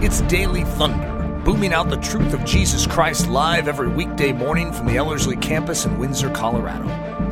[0.00, 4.86] It's Daily Thunder, booming out the truth of Jesus Christ live every weekday morning from
[4.86, 6.86] the Ellerslie campus in Windsor, Colorado.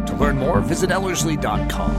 [0.07, 1.93] To learn more, visit Ellerslie.com.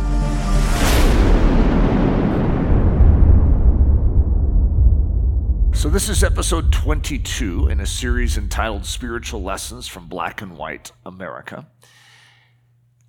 [5.73, 10.91] So, this is episode 22 in a series entitled Spiritual Lessons from Black and White
[11.05, 11.69] America.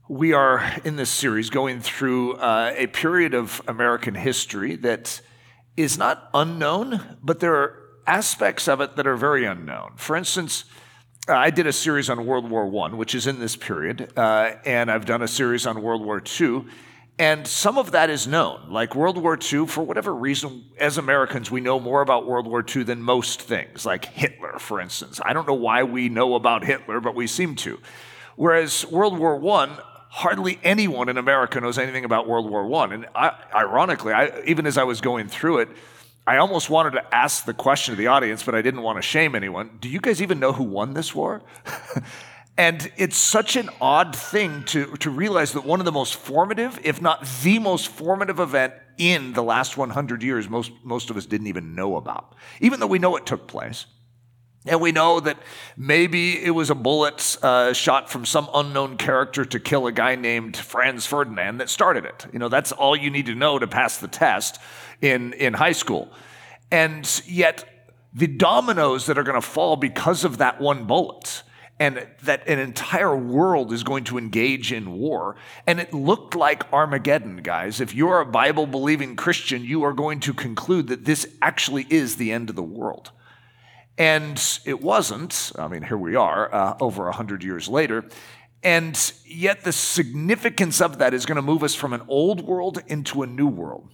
[0.09, 5.23] We are in this series going through uh, a period of American history that
[5.79, 9.93] is not unknown, but there are aspects of it that are very unknown.
[9.97, 10.65] For instance,
[11.29, 14.55] uh, I did a series on World War I, which is in this period, uh,
[14.65, 16.65] and I've done a series on World War II.
[17.21, 18.71] And some of that is known.
[18.71, 22.65] Like World War II, for whatever reason, as Americans, we know more about World War
[22.65, 25.21] II than most things, like Hitler, for instance.
[25.25, 27.79] I don't know why we know about Hitler, but we seem to.
[28.35, 32.95] Whereas World War I, hardly anyone in America knows anything about World War I.
[32.95, 35.69] And I, ironically, I, even as I was going through it,
[36.27, 39.03] I almost wanted to ask the question to the audience, but I didn't want to
[39.03, 39.79] shame anyone.
[39.81, 41.43] Do you guys even know who won this war?
[42.59, 46.79] and it's such an odd thing to, to realize that one of the most formative,
[46.85, 51.25] if not the most formative event in the last 100 years, most, most of us
[51.25, 53.87] didn't even know about, even though we know it took place.
[54.69, 55.39] And we know that
[55.77, 60.15] maybe it was a bullet uh, shot from some unknown character to kill a guy
[60.15, 62.27] named Franz Ferdinand that started it.
[62.33, 64.61] You know, that's all you need to know to pass the test
[65.01, 66.13] in, in high school.
[66.71, 67.65] And yet,
[68.13, 71.43] the dominoes that are going to fall because of that one bullet,
[71.81, 75.37] and that an entire world is going to engage in war.
[75.67, 77.81] And it looked like Armageddon, guys.
[77.81, 82.17] If you're a Bible believing Christian, you are going to conclude that this actually is
[82.17, 83.13] the end of the world.
[83.99, 85.53] And it wasn't.
[85.59, 88.05] I mean, here we are, uh, over 100 years later.
[88.63, 92.83] And yet, the significance of that is going to move us from an old world
[92.87, 93.91] into a new world.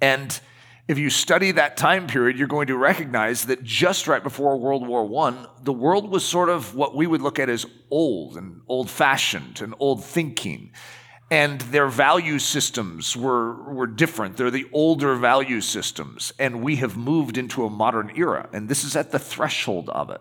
[0.00, 0.40] And
[0.88, 4.86] if you study that time period, you're going to recognize that just right before World
[4.86, 8.60] War I, the world was sort of what we would look at as old and
[8.66, 10.72] old fashioned and old thinking
[11.30, 14.36] and their value systems were, were different.
[14.36, 18.82] They're the older value systems, and we have moved into a modern era, and this
[18.82, 20.20] is at the threshold of it.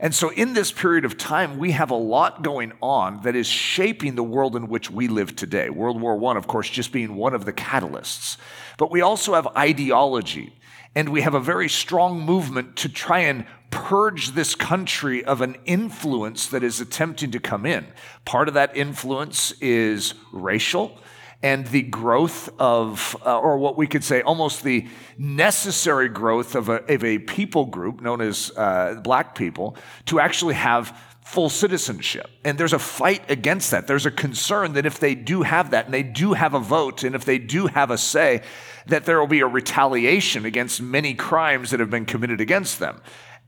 [0.00, 3.48] And so, in this period of time, we have a lot going on that is
[3.48, 5.70] shaping the world in which we live today.
[5.70, 8.36] World War I, of course, just being one of the catalysts.
[8.76, 10.52] But we also have ideology,
[10.94, 15.56] and we have a very strong movement to try and purge this country of an
[15.64, 17.86] influence that is attempting to come in.
[18.24, 20.98] Part of that influence is racial
[21.42, 26.68] and the growth of, uh, or what we could say, almost the necessary growth of
[26.68, 32.28] a, of a people group known as uh, black people to actually have full citizenship.
[32.44, 33.86] And there's a fight against that.
[33.86, 37.04] There's a concern that if they do have that and they do have a vote
[37.04, 38.42] and if they do have a say,
[38.86, 43.00] that there will be a retaliation against many crimes that have been committed against them.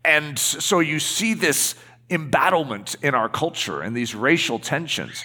[0.04, 1.74] And so you see this
[2.10, 5.24] embattlement in our culture and these racial tensions.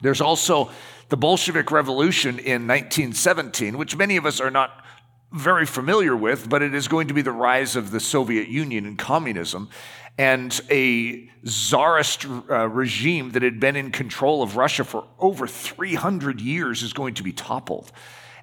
[0.00, 0.70] There's also
[1.10, 4.84] the Bolshevik Revolution in 1917, which many of us are not
[5.32, 8.86] very familiar with, but it is going to be the rise of the Soviet Union
[8.86, 9.68] and communism.
[10.16, 16.40] And a czarist uh, regime that had been in control of Russia for over 300
[16.40, 17.90] years is going to be toppled.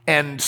[0.06, 0.46] And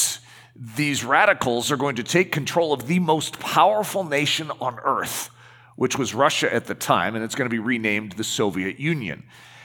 [0.55, 5.29] these radicals are going to take control of the most powerful nation on earth,
[5.77, 9.23] which was Russia at the time, and it's going to be renamed the Soviet Union.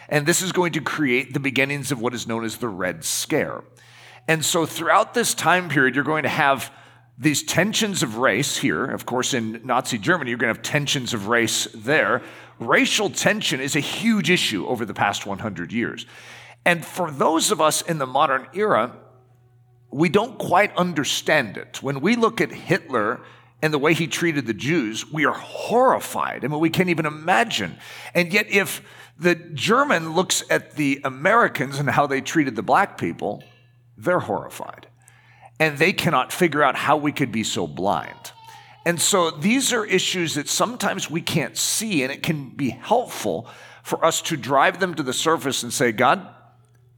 [0.09, 3.05] And this is going to create the beginnings of what is known as the Red
[3.05, 3.65] Scare.
[4.27, 6.73] And so, throughout this time period, you're going to have
[7.19, 8.85] these tensions of race here.
[8.85, 12.23] Of course, in Nazi Germany, you're going to have tensions of race there.
[12.59, 16.07] Racial tension is a huge issue over the past 100 years.
[16.65, 18.97] And for those of us in the modern era,
[19.91, 21.83] we don't quite understand it.
[21.83, 23.21] When we look at Hitler
[23.63, 26.45] and the way he treated the Jews, we are horrified.
[26.45, 27.79] I mean, we can't even imagine.
[28.13, 28.83] And yet, if
[29.19, 33.43] the German looks at the Americans and how they treated the black people,
[33.97, 34.89] they're horrified.
[35.61, 38.33] And they cannot figure out how we could be so blind.
[38.85, 43.49] And so these are issues that sometimes we can't see, and it can be helpful
[43.83, 46.27] for us to drive them to the surface and say, God,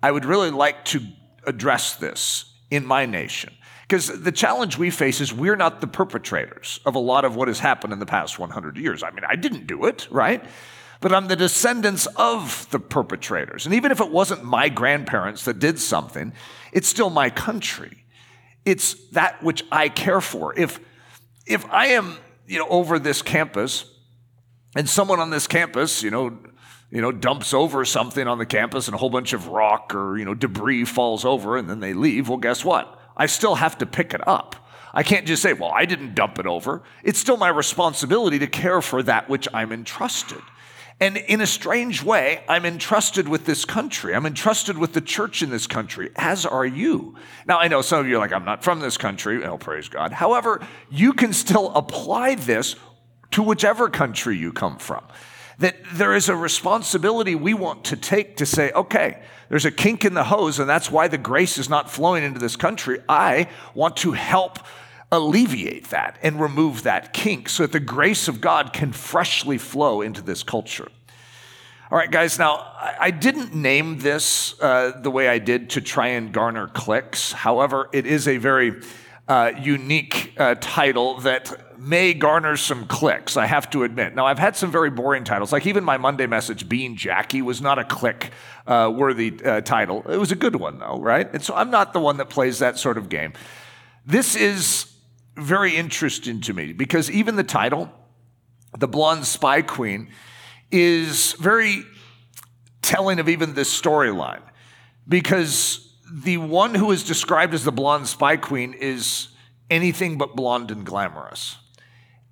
[0.02, 1.00] I would really like to
[1.46, 3.52] address this in my nation.
[3.82, 7.46] Because the challenge we face is we're not the perpetrators of a lot of what
[7.46, 9.04] has happened in the past 100 years.
[9.04, 10.44] I mean, I didn't do it, right?
[11.00, 13.66] But I'm the descendants of the perpetrators.
[13.66, 16.32] And even if it wasn't my grandparents that did something,
[16.72, 18.04] it's still my country.
[18.64, 20.58] It's that which I care for.
[20.58, 20.80] If,
[21.46, 22.16] if I am,
[22.46, 23.84] you know, over this campus
[24.74, 26.38] and someone on this campus, you know,
[26.90, 30.16] you know, dumps over something on the campus and a whole bunch of rock or,
[30.16, 32.98] you know, debris falls over and then they leave, well, guess what?
[33.16, 34.56] I still have to pick it up.
[34.94, 36.82] I can't just say, well, I didn't dump it over.
[37.02, 40.40] It's still my responsibility to care for that which I'm entrusted.
[40.98, 44.14] And in a strange way, I'm entrusted with this country.
[44.14, 47.16] I'm entrusted with the church in this country, as are you.
[47.46, 49.44] Now, I know some of you are like, I'm not from this country.
[49.44, 50.12] Oh, praise God.
[50.12, 52.76] However, you can still apply this
[53.32, 55.04] to whichever country you come from.
[55.58, 60.04] That there is a responsibility we want to take to say, okay, there's a kink
[60.04, 63.00] in the hose, and that's why the grace is not flowing into this country.
[63.06, 64.60] I want to help
[65.12, 70.02] alleviate that and remove that kink so that the grace of God can freshly flow
[70.02, 70.88] into this culture.
[71.88, 76.08] All right, guys, now I didn't name this uh, the way I did to try
[76.08, 77.30] and garner clicks.
[77.30, 78.82] However, it is a very
[79.28, 84.16] uh, unique uh, title that may garner some clicks, I have to admit.
[84.16, 87.60] Now, I've had some very boring titles, like even my Monday message, Being Jackie, was
[87.60, 88.32] not a click
[88.66, 90.02] uh, worthy uh, title.
[90.08, 91.32] It was a good one, though, right?
[91.32, 93.32] And so I'm not the one that plays that sort of game.
[94.04, 94.95] This is
[95.36, 97.90] very interesting to me because even the title,
[98.78, 100.10] The Blonde Spy Queen,
[100.70, 101.84] is very
[102.82, 104.42] telling of even this storyline
[105.08, 109.28] because the one who is described as the blonde spy queen is
[109.70, 111.56] anything but blonde and glamorous.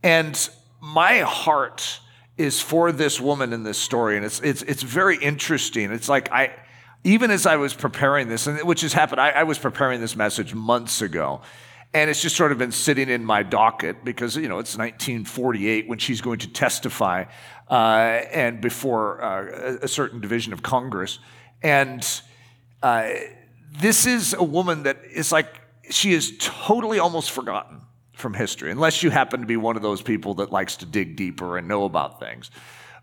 [0.03, 0.49] And
[0.81, 2.01] my heart
[2.37, 5.93] is for this woman in this story, and it's it's it's very interesting.
[5.93, 6.53] It's like I
[7.05, 10.17] even as I was preparing this, and which has happened, I, I was preparing this
[10.17, 11.43] message months ago.
[11.95, 15.89] And it's just sort of been sitting in my docket because, you know, it's 1948
[15.89, 17.25] when she's going to testify
[17.71, 21.21] uh, and before uh, a certain division of Congress.
[21.63, 22.05] And
[22.83, 23.11] uh,
[23.79, 27.83] this is a woman that is like, she is totally almost forgotten
[28.13, 31.15] from history, unless you happen to be one of those people that likes to dig
[31.15, 32.51] deeper and know about things.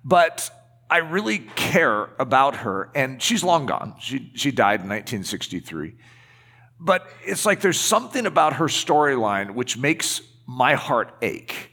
[0.04, 0.50] But
[0.90, 3.96] I really care about her, and she's long gone.
[4.02, 5.96] She, she died in 1963.
[6.84, 11.70] But it's like there's something about her storyline which makes my heart ache.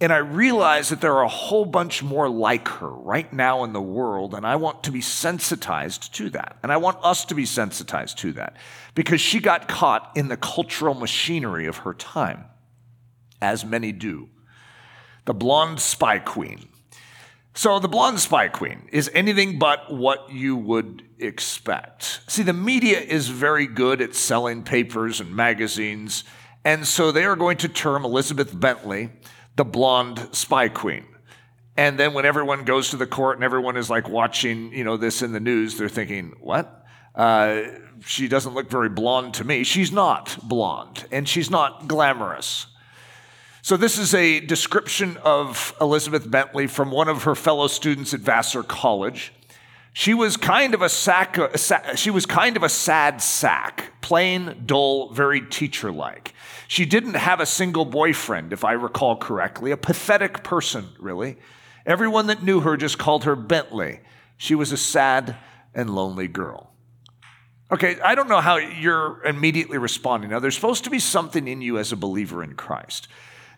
[0.00, 3.74] And I realize that there are a whole bunch more like her right now in
[3.74, 6.56] the world, and I want to be sensitized to that.
[6.62, 8.56] And I want us to be sensitized to that
[8.94, 12.46] because she got caught in the cultural machinery of her time,
[13.42, 14.30] as many do.
[15.26, 16.68] The blonde spy queen.
[17.52, 22.20] So, the blonde spy queen is anything but what you would expect.
[22.28, 26.24] See, the media is very good at selling papers and magazines,
[26.64, 29.10] and so they are going to term Elizabeth Bentley
[29.56, 31.04] the blonde spy queen.
[31.76, 34.96] And then when everyone goes to the court and everyone is like watching, you know,
[34.96, 36.84] this in the news, they're thinking, what?
[37.14, 37.62] Uh,
[38.04, 39.64] she doesn't look very blonde to me.
[39.64, 42.68] She's not blonde, and she's not glamorous.
[43.62, 48.20] So, this is a description of Elizabeth Bentley from one of her fellow students at
[48.20, 49.34] Vassar College.
[49.92, 51.36] She was kind of a sack,
[51.96, 56.32] she was kind of a sad sack, plain, dull, very teacher like.
[56.68, 61.36] She didn't have a single boyfriend, if I recall correctly, a pathetic person, really.
[61.84, 64.00] Everyone that knew her just called her Bentley.
[64.38, 65.36] She was a sad
[65.74, 66.72] and lonely girl.
[67.70, 70.30] Okay, I don't know how you're immediately responding.
[70.30, 73.08] Now, there's supposed to be something in you as a believer in Christ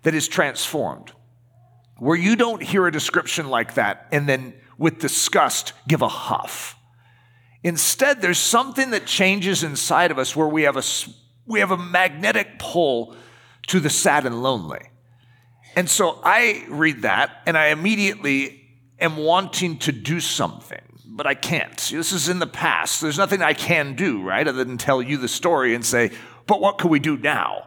[0.03, 1.13] that is transformed,
[1.99, 6.77] where you don't hear a description like that and then with disgust give a huff.
[7.63, 10.83] Instead, there's something that changes inside of us where we have a,
[11.47, 13.15] we have a magnetic pull
[13.69, 14.81] to the sad and lonely.
[15.77, 18.61] And so I read that and I immediately
[19.01, 21.77] am wanting to do something, but I can't.
[21.77, 23.01] This is in the past.
[23.01, 26.11] There's nothing I can do, right, other than tell you the story and say,
[26.47, 27.65] but what can we do now?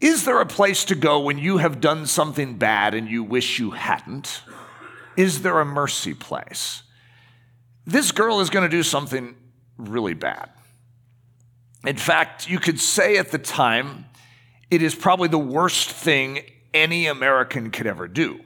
[0.00, 3.58] Is there a place to go when you have done something bad and you wish
[3.58, 4.42] you hadn't?
[5.16, 6.84] Is there a mercy place?
[7.84, 9.34] This girl is going to do something
[9.76, 10.50] really bad.
[11.84, 14.04] In fact, you could say at the time,
[14.70, 16.40] it is probably the worst thing
[16.74, 18.40] any American could ever do.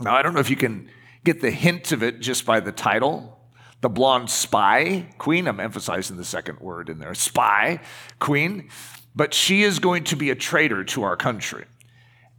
[0.00, 0.88] Now, I don't know if you can
[1.24, 3.40] get the hint of it just by the title.
[3.80, 7.80] The blonde spy queen, I'm emphasizing the second word in there, spy
[8.18, 8.70] queen
[9.16, 11.64] but she is going to be a traitor to our country.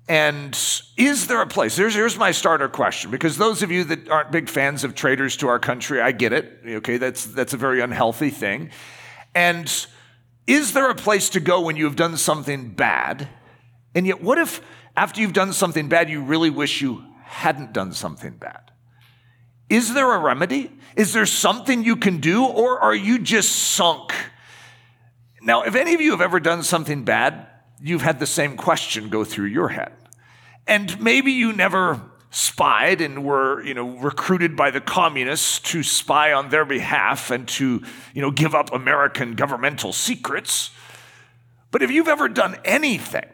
[0.07, 0.57] And
[0.95, 1.75] is there a place?
[1.75, 5.35] Here's, here's my starter question, because those of you that aren't big fans of traitors
[5.37, 6.59] to our country, I get it.
[6.65, 8.69] Okay, that's, that's a very unhealthy thing.
[9.35, 9.69] And
[10.45, 13.27] is there a place to go when you have done something bad?
[13.93, 14.61] And yet, what if
[14.95, 18.71] after you've done something bad, you really wish you hadn't done something bad?
[19.69, 20.71] Is there a remedy?
[20.95, 24.13] Is there something you can do, or are you just sunk
[25.41, 27.47] now, if any of you have ever done something bad,
[27.81, 29.93] you've had the same question go through your head.
[30.65, 36.33] And maybe you never spied and were, you know, recruited by the communists to spy
[36.33, 37.81] on their behalf and to,
[38.13, 40.71] you know, give up American governmental secrets.
[41.71, 43.29] But if you've ever done anything,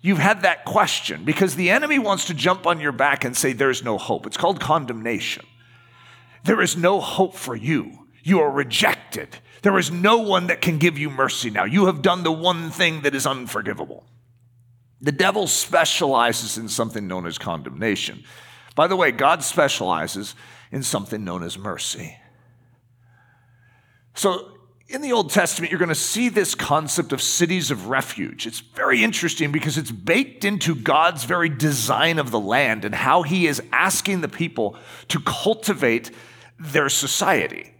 [0.00, 3.52] you've had that question because the enemy wants to jump on your back and say,
[3.52, 4.26] There's no hope.
[4.26, 5.44] It's called condemnation.
[6.44, 8.06] There is no hope for you.
[8.22, 9.38] You are rejected.
[9.64, 11.64] There is no one that can give you mercy now.
[11.64, 14.04] You have done the one thing that is unforgivable.
[15.00, 18.24] The devil specializes in something known as condemnation.
[18.74, 20.34] By the way, God specializes
[20.70, 22.14] in something known as mercy.
[24.12, 24.50] So,
[24.86, 28.46] in the Old Testament, you're going to see this concept of cities of refuge.
[28.46, 33.22] It's very interesting because it's baked into God's very design of the land and how
[33.22, 34.76] He is asking the people
[35.08, 36.10] to cultivate
[36.58, 37.73] their society.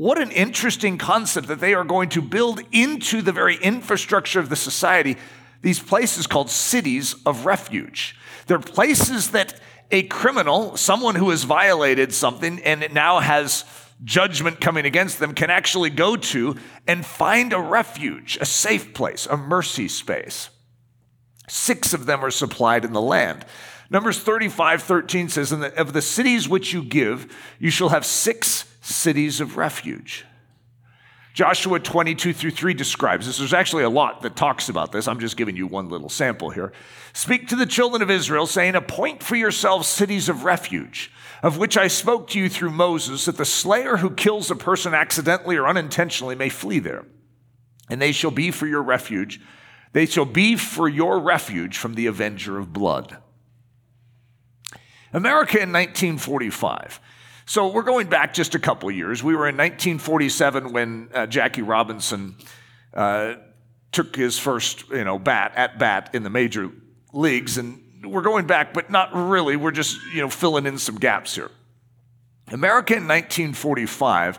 [0.00, 4.48] What an interesting concept that they are going to build into the very infrastructure of
[4.48, 5.18] the society
[5.60, 8.16] these places called cities of refuge.
[8.46, 13.66] They're places that a criminal, someone who has violated something and now has
[14.02, 19.26] judgment coming against them, can actually go to and find a refuge, a safe place,
[19.26, 20.48] a mercy space.
[21.46, 23.44] Six of them are supplied in the land.
[23.90, 29.40] Numbers 35 13 says, Of the cities which you give, you shall have six cities
[29.40, 30.24] of refuge.
[31.32, 33.38] Joshua 22 through 3 describes this.
[33.38, 35.06] There's actually a lot that talks about this.
[35.06, 36.72] I'm just giving you one little sample here.
[37.12, 41.76] Speak to the children of Israel, saying, Appoint for yourselves cities of refuge, of which
[41.76, 45.68] I spoke to you through Moses, that the slayer who kills a person accidentally or
[45.68, 47.06] unintentionally may flee there.
[47.88, 49.40] And they shall be for your refuge.
[49.92, 53.18] They shall be for your refuge from the avenger of blood.
[55.12, 57.00] America in 1945
[57.46, 59.22] so we're going back just a couple years.
[59.22, 62.36] We were in 1947 when uh, Jackie Robinson
[62.94, 63.34] uh,
[63.92, 66.70] took his first, you know, bat at bat in the major
[67.12, 69.56] leagues, and we're going back, but not really.
[69.56, 71.50] We're just, you know, filling in some gaps here.
[72.48, 74.38] America in 1945,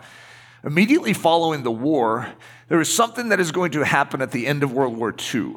[0.63, 2.27] immediately following the war,
[2.67, 5.55] there is something that is going to happen at the end of World War II.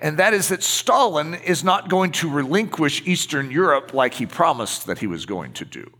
[0.00, 4.86] And that is that Stalin is not going to relinquish Eastern Europe like he promised
[4.86, 5.90] that he was going to do.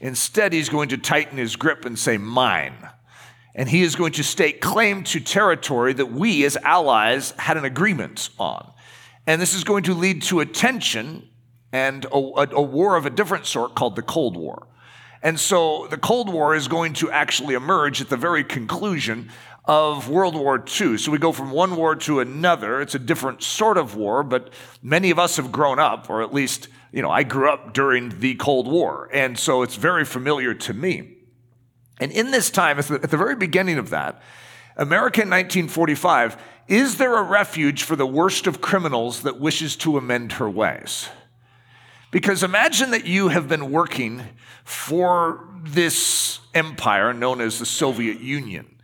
[0.00, 2.88] Instead, he's going to tighten his grip and say, Mine.
[3.54, 7.64] And he is going to stake claim to territory that we as allies had an
[7.64, 8.72] agreement on.
[9.26, 11.28] And this is going to lead to a tension
[11.72, 14.66] and a, a, a, war of a different sort called the Cold War.
[15.22, 19.30] And so the Cold War is going to actually emerge at the very conclusion
[19.66, 20.96] of World War II.
[20.96, 22.80] So we go from one war to another.
[22.80, 24.52] It's a different sort of war, but
[24.82, 28.20] many of us have grown up, or at least you know, I grew up during
[28.20, 31.16] the Cold War, and so it's very familiar to me.
[32.00, 34.22] And in this time, at the, very beginning of that,
[34.76, 39.98] America in 1945, is there a refuge for the worst of criminals that wishes to
[39.98, 41.08] amend her ways?
[42.10, 44.22] Because imagine that you have been working
[44.64, 48.80] for this empire known as the Soviet Union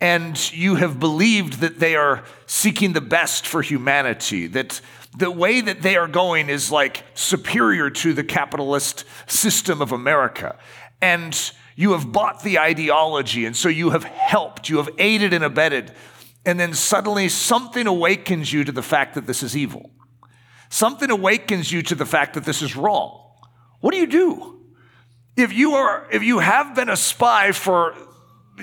[0.00, 4.80] and you have believed that they are seeking the best for humanity, that
[5.16, 10.58] the way that they are going is like superior to the capitalist system of America.
[11.00, 15.44] And you have bought the ideology, and so you have helped, you have aided and
[15.44, 15.92] abetted.
[16.44, 19.90] And then suddenly something awakens you to the fact that this is evil.
[20.70, 23.24] Something awakens you to the fact that this is wrong.
[23.80, 24.60] What do you do?
[25.36, 27.94] If you are, if you have been a spy for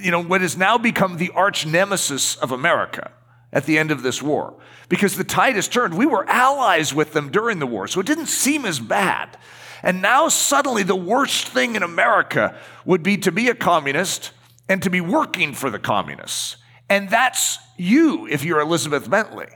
[0.01, 3.11] you know, what has now become the arch nemesis of America
[3.55, 4.53] at the end of this war.
[4.89, 5.97] Because the tide has turned.
[5.97, 9.37] We were allies with them during the war, so it didn't seem as bad.
[9.81, 14.31] And now suddenly the worst thing in America would be to be a communist
[14.69, 16.57] and to be working for the communists.
[16.89, 19.47] And that's you if you're Elizabeth Bentley.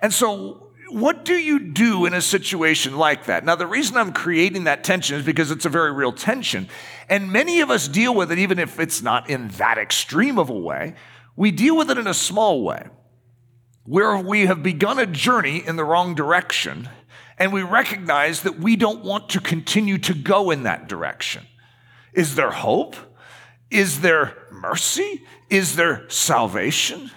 [0.00, 3.44] And so what do you do in a situation like that?
[3.44, 6.68] Now, the reason I'm creating that tension is because it's a very real tension.
[7.08, 10.50] And many of us deal with it, even if it's not in that extreme of
[10.50, 10.94] a way.
[11.34, 12.88] We deal with it in a small way,
[13.84, 16.88] where we have begun a journey in the wrong direction,
[17.38, 21.44] and we recognize that we don't want to continue to go in that direction.
[22.12, 22.94] Is there hope?
[23.70, 25.24] Is there mercy?
[25.50, 27.10] Is there salvation?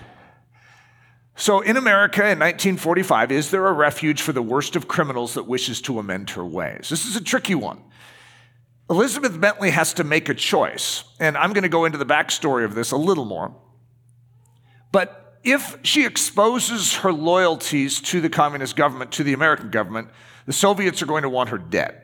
[1.37, 5.43] So, in America in 1945, is there a refuge for the worst of criminals that
[5.43, 6.87] wishes to amend her ways?
[6.89, 7.83] This is a tricky one.
[8.89, 12.63] Elizabeth Bentley has to make a choice, and I'm going to go into the backstory
[12.63, 13.53] of this a little more.
[14.93, 20.09] But if she exposes her loyalties to the communist government, to the American government,
[20.45, 22.01] the Soviets are going to want her dead.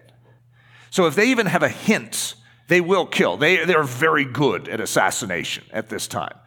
[0.90, 2.36] So, if they even have a hint,
[2.68, 3.38] they will kill.
[3.38, 6.38] They, they're very good at assassination at this time.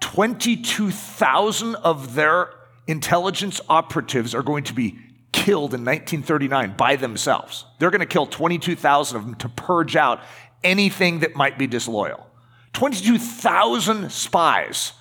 [0.00, 2.50] 22,000 of their
[2.86, 4.98] intelligence operatives are going to be
[5.32, 7.64] killed in 1939 by themselves.
[7.78, 10.20] They're going to kill 22,000 of them to purge out
[10.64, 12.26] anything that might be disloyal.
[12.72, 14.92] 22,000 spies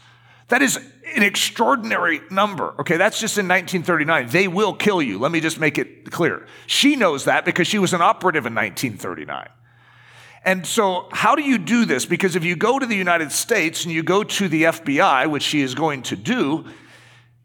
[0.50, 0.80] That is
[1.16, 2.74] an extraordinary number.
[2.80, 4.30] Okay, that's just in 1939.
[4.30, 5.20] They will kill you.
[5.20, 6.46] Let me just make it clear.
[6.68, 9.50] She knows that because she was an operative in 1939.
[10.44, 12.06] And so, how do you do this?
[12.06, 15.44] Because if you go to the United States and you go to the FBI, which
[15.44, 16.66] she is going to do,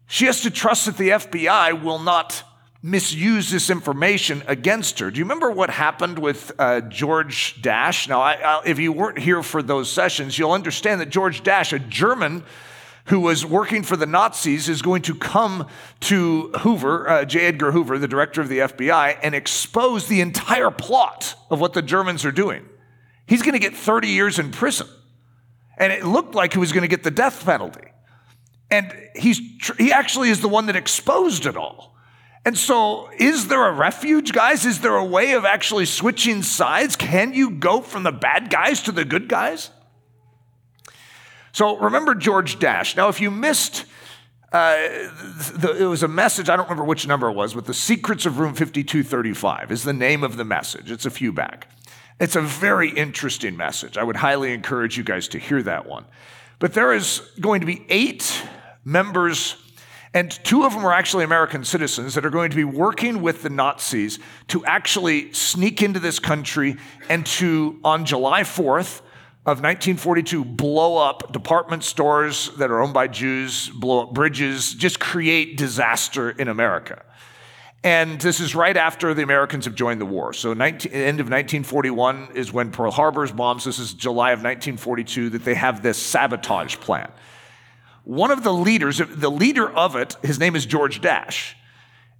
[0.07, 2.43] she has to trust that the FBI will not
[2.81, 5.11] misuse this information against her.
[5.11, 8.07] Do you remember what happened with uh, George Dasch?
[8.07, 11.73] Now, I, I, if you weren't here for those sessions, you'll understand that George Dasch,
[11.73, 12.43] a German
[13.07, 15.67] who was working for the Nazis, is going to come
[16.01, 17.45] to Hoover, uh, J.
[17.45, 21.81] Edgar Hoover, the director of the FBI, and expose the entire plot of what the
[21.81, 22.67] Germans are doing.
[23.25, 24.87] He's going to get 30 years in prison.
[25.77, 27.87] And it looked like he was going to get the death penalty.
[28.69, 29.39] And he's,
[29.77, 31.95] he actually is the one that exposed it all.
[32.43, 34.65] And so, is there a refuge, guys?
[34.65, 36.95] Is there a way of actually switching sides?
[36.95, 39.69] Can you go from the bad guys to the good guys?
[41.51, 42.95] So, remember George Dasch.
[42.95, 43.85] Now, if you missed,
[44.51, 44.75] uh,
[45.55, 48.25] the, it was a message, I don't remember which number it was, but The Secrets
[48.25, 50.91] of Room 5235 is the name of the message.
[50.91, 51.67] It's a few back.
[52.19, 53.97] It's a very interesting message.
[53.97, 56.05] I would highly encourage you guys to hear that one.
[56.59, 58.43] But there is going to be eight
[58.83, 59.55] members,
[60.13, 63.43] and two of them are actually American citizens that are going to be working with
[63.43, 66.77] the Nazis to actually sneak into this country
[67.09, 69.01] and to, on July 4th,
[69.47, 74.99] of 1942 blow up department stores that are owned by Jews, blow up bridges, just
[74.99, 77.01] create disaster in America.
[77.81, 80.33] And this is right after the Americans have joined the war.
[80.33, 83.61] So, 19, end of 1941 is when Pearl Harbor's is bombed.
[83.61, 87.09] This is July of 1942 that they have this sabotage plan.
[88.03, 91.53] One of the leaders, the leader of it, his name is George Dasch.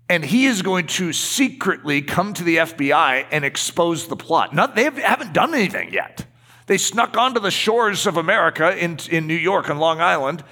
[0.08, 4.56] And he is going to secretly come to the FBI and expose the plot.
[4.56, 6.26] Not, they haven't done anything yet.
[6.68, 10.44] They snuck onto the shores of America in, in New York and Long Island,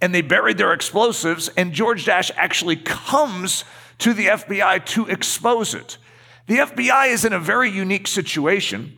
[0.00, 1.48] and they buried their explosives.
[1.48, 3.64] And George Dasch actually comes
[3.98, 5.98] to the FBI to expose it.
[6.46, 8.96] The FBI is in a very unique situation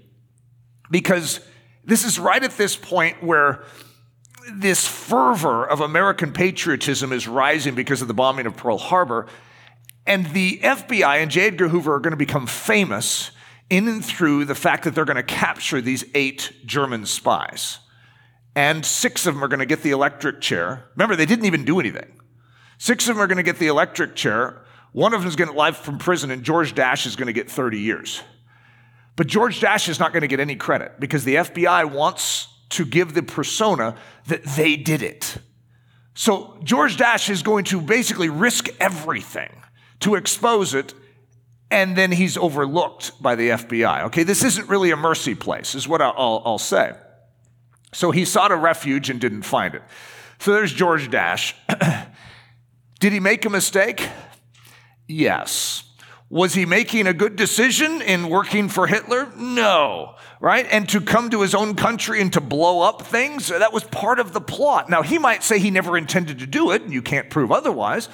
[0.90, 1.40] because
[1.84, 3.64] this is right at this point where
[4.52, 9.26] this fervor of American patriotism is rising because of the bombing of Pearl Harbor.
[10.06, 11.48] And the FBI and J.
[11.48, 13.30] Edgar Hoover are going to become famous
[13.70, 17.78] in and through the fact that they're going to capture these eight German spies.
[18.54, 20.90] And six of them are going to get the electric chair.
[20.96, 22.20] Remember, they didn't even do anything.
[22.78, 25.50] Six of them are going to get the electric chair one of them is going
[25.50, 28.22] to live from prison, and George Dasch is going to get 30 years.
[29.16, 32.84] But George Dasch is not going to get any credit because the FBI wants to
[32.84, 35.36] give the persona that they did it.
[36.14, 39.62] So George Dasch is going to basically risk everything
[40.00, 40.94] to expose it,
[41.70, 44.04] and then he's overlooked by the FBI.
[44.04, 46.92] Okay, this isn't really a mercy place, is what I'll, I'll say.
[47.92, 49.82] So he sought a refuge and didn't find it.
[50.38, 51.54] So there's George Dasch.
[53.00, 54.08] Did he make a mistake?
[55.06, 55.84] Yes.
[56.28, 59.32] Was he making a good decision in working for Hitler?
[59.36, 60.14] No.
[60.40, 60.66] Right?
[60.70, 64.20] And to come to his own country and to blow up things, that was part
[64.20, 64.88] of the plot.
[64.88, 68.08] Now, he might say he never intended to do it, and you can't prove otherwise,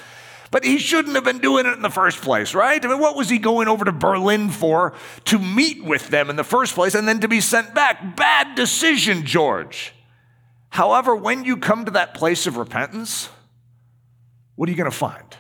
[0.51, 2.85] but he shouldn't have been doing it in the first place, right?
[2.85, 4.93] I mean, what was he going over to Berlin for?
[5.27, 8.17] To meet with them in the first place and then to be sent back?
[8.17, 9.93] Bad decision, George.
[10.69, 13.29] However, when you come to that place of repentance,
[14.55, 15.37] what are you going to find?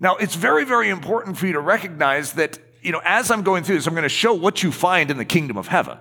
[0.00, 3.64] Now, it's very, very important for you to recognize that, you know, as I'm going
[3.64, 5.98] through this, I'm going to show what you find in the kingdom of heaven.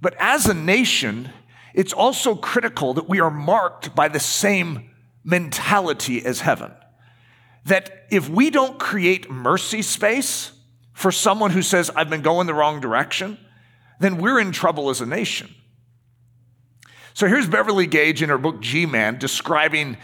[0.00, 1.30] But as a nation,
[1.72, 4.90] it's also critical that we are marked by the same
[5.24, 6.72] mentality as heaven.
[7.66, 10.52] That if we don't create mercy space
[10.92, 13.38] for someone who says, I've been going the wrong direction,
[14.00, 15.54] then we're in trouble as a nation.
[17.14, 19.96] So here's Beverly Gage in her book G Man describing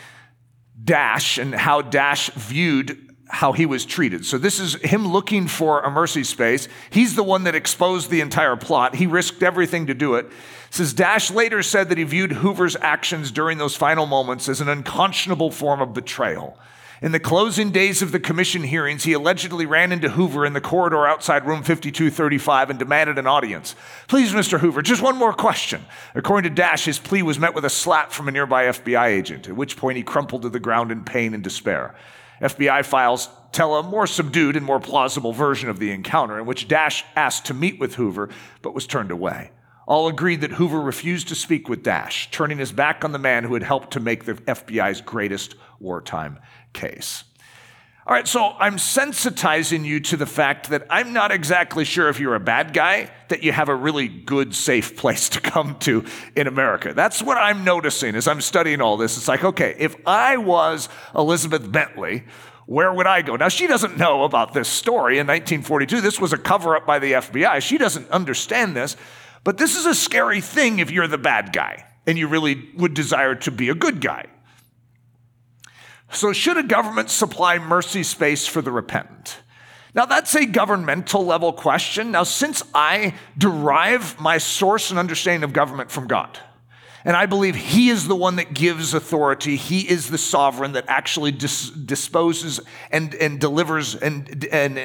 [0.82, 4.26] Dasch and how Dasch viewed how he was treated.
[4.26, 6.68] So this is him looking for a mercy space.
[6.90, 8.94] He's the one that exposed the entire plot.
[8.94, 10.26] He risked everything to do it.
[10.26, 10.32] it
[10.70, 14.68] says Dasch later said that he viewed Hoover's actions during those final moments as an
[14.68, 16.58] unconscionable form of betrayal.
[17.02, 20.60] In the closing days of the commission hearings, he allegedly ran into Hoover in the
[20.60, 23.74] corridor outside room 5235 and demanded an audience.
[24.06, 24.60] Please, Mr.
[24.60, 25.84] Hoover, just one more question.
[26.14, 29.48] According to Dasch, his plea was met with a slap from a nearby FBI agent,
[29.48, 31.92] at which point he crumpled to the ground in pain and despair.
[32.40, 36.68] FBI files tell a more subdued and more plausible version of the encounter, in which
[36.68, 38.28] Dasch asked to meet with Hoover
[38.62, 39.50] but was turned away.
[39.88, 43.42] All agreed that Hoover refused to speak with Dasch, turning his back on the man
[43.42, 46.38] who had helped to make the FBI's greatest wartime
[46.72, 47.24] case.
[48.04, 52.18] All right, so I'm sensitizing you to the fact that I'm not exactly sure if
[52.18, 56.04] you're a bad guy, that you have a really good, safe place to come to
[56.34, 56.92] in America.
[56.94, 59.16] That's what I'm noticing as I'm studying all this.
[59.16, 62.24] It's like, okay, if I was Elizabeth Bentley,
[62.66, 63.36] where would I go?
[63.36, 66.00] Now, she doesn't know about this story in 1942.
[66.00, 67.62] This was a cover up by the FBI.
[67.62, 68.96] She doesn't understand this,
[69.44, 72.94] but this is a scary thing if you're the bad guy and you really would
[72.94, 74.26] desire to be a good guy.
[76.12, 79.38] So, should a government supply mercy space for the repentant?
[79.94, 82.12] Now, that's a governmental level question.
[82.12, 86.38] Now, since I derive my source and understanding of government from God,
[87.04, 90.84] and I believe He is the one that gives authority, He is the sovereign that
[90.86, 94.78] actually dis- disposes and, and delivers and, and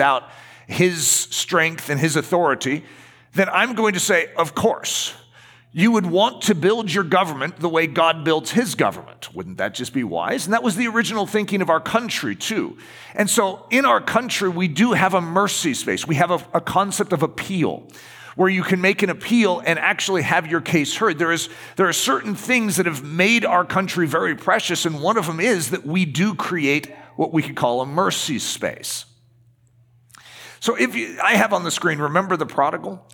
[0.00, 0.30] out
[0.66, 2.84] His strength and His authority,
[3.32, 5.14] then I'm going to say, of course
[5.76, 9.34] you would want to build your government the way God builds his government.
[9.34, 10.46] Wouldn't that just be wise?
[10.46, 12.78] And that was the original thinking of our country, too.
[13.12, 16.06] And so in our country, we do have a mercy space.
[16.06, 17.88] We have a, a concept of appeal
[18.36, 21.18] where you can make an appeal and actually have your case heard.
[21.18, 25.16] There, is, there are certain things that have made our country very precious, and one
[25.16, 29.06] of them is that we do create what we could call a mercy space.
[30.60, 33.04] So if you, I have on the screen, remember the prodigal?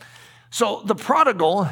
[0.50, 1.70] So the prodigal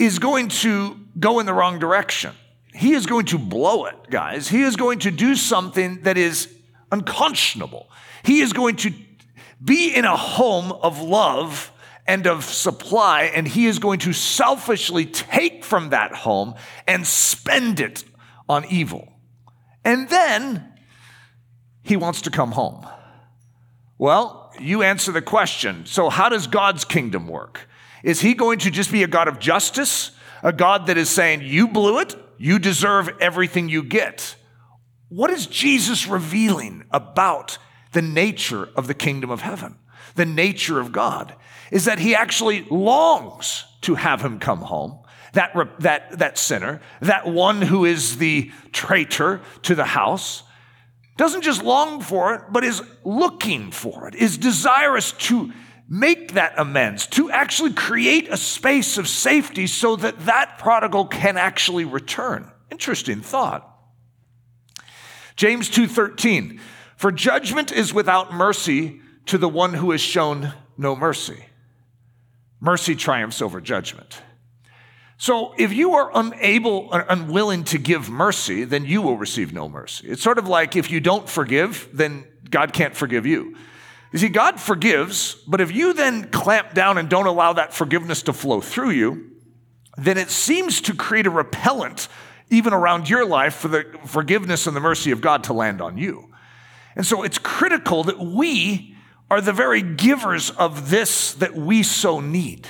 [0.00, 2.32] is going to go in the wrong direction.
[2.72, 4.48] He is going to blow it, guys.
[4.48, 6.48] He is going to do something that is
[6.90, 7.90] unconscionable.
[8.22, 8.92] He is going to
[9.62, 11.70] be in a home of love
[12.06, 16.54] and of supply, and he is going to selfishly take from that home
[16.86, 18.02] and spend it
[18.48, 19.12] on evil.
[19.84, 20.72] And then
[21.82, 22.86] he wants to come home.
[23.98, 25.84] Well, you answer the question.
[25.84, 27.68] So, how does God's kingdom work?
[28.02, 30.12] Is he going to just be a God of justice?
[30.42, 34.36] A God that is saying, you blew it, you deserve everything you get?
[35.08, 37.58] What is Jesus revealing about
[37.92, 39.76] the nature of the kingdom of heaven?
[40.14, 41.34] The nature of God
[41.70, 44.98] is that he actually longs to have him come home.
[45.32, 50.42] That, that, that sinner, that one who is the traitor to the house,
[51.16, 55.52] doesn't just long for it, but is looking for it, is desirous to
[55.90, 61.36] make that amends, to actually create a space of safety so that that prodigal can
[61.36, 62.50] actually return.
[62.70, 63.66] Interesting thought.
[65.34, 66.60] James 2:13
[66.96, 71.46] For judgment is without mercy to the one who has shown no mercy.
[72.60, 74.22] Mercy triumphs over judgment.
[75.16, 79.68] So if you are unable or unwilling to give mercy, then you will receive no
[79.68, 80.08] mercy.
[80.08, 83.56] It's sort of like if you don't forgive, then God can't forgive you.
[84.12, 88.22] You see, God forgives, but if you then clamp down and don't allow that forgiveness
[88.22, 89.30] to flow through you,
[89.96, 92.08] then it seems to create a repellent
[92.48, 95.96] even around your life for the forgiveness and the mercy of God to land on
[95.96, 96.28] you.
[96.96, 98.96] And so it's critical that we
[99.30, 102.66] are the very givers of this that we so need.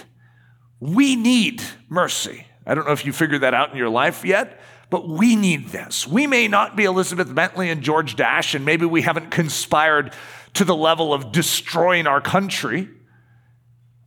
[0.79, 2.46] We need mercy.
[2.66, 5.68] I don't know if you figured that out in your life yet, but we need
[5.68, 6.07] this.
[6.07, 10.12] We may not be Elizabeth Bentley and George Dasch, and maybe we haven't conspired
[10.54, 12.88] to the level of destroying our country,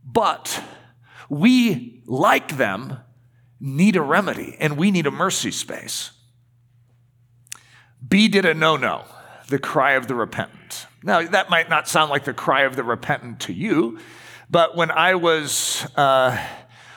[0.04, 0.62] but
[1.30, 2.98] we, like them,
[3.60, 6.12] need a remedy and we need a mercy space.
[8.06, 9.06] B did a no no,
[9.48, 10.88] the cry of the repentant.
[11.04, 14.00] Now, that might not sound like the cry of the repentant to you,
[14.50, 16.38] but when I was, uh,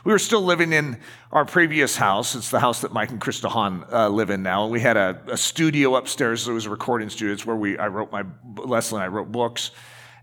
[0.06, 0.96] we were still living in
[1.32, 2.36] our previous house.
[2.36, 4.68] It's the house that Mike and Krista Hahn uh, live in now.
[4.68, 6.46] We had a, a studio upstairs.
[6.46, 7.34] It was a recording studio.
[7.34, 9.72] It's where we, I wrote my, Leslie and I wrote books.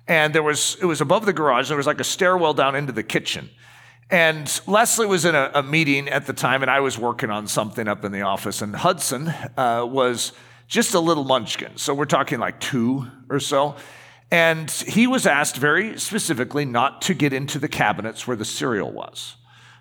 [0.08, 1.68] And there was, it was above the garage.
[1.68, 3.50] There was like a stairwell down into the kitchen.
[4.10, 7.46] And Leslie was in a, a meeting at the time, and I was working on
[7.48, 8.62] something up in the office.
[8.62, 10.32] And Hudson uh, was
[10.66, 11.76] just a little munchkin.
[11.76, 13.76] So we're talking like two or so.
[14.32, 18.90] And he was asked very specifically not to get into the cabinets where the cereal
[18.90, 19.36] was.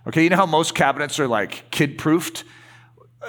[0.06, 2.44] Okay, you know how most cabinets are like kid proofed?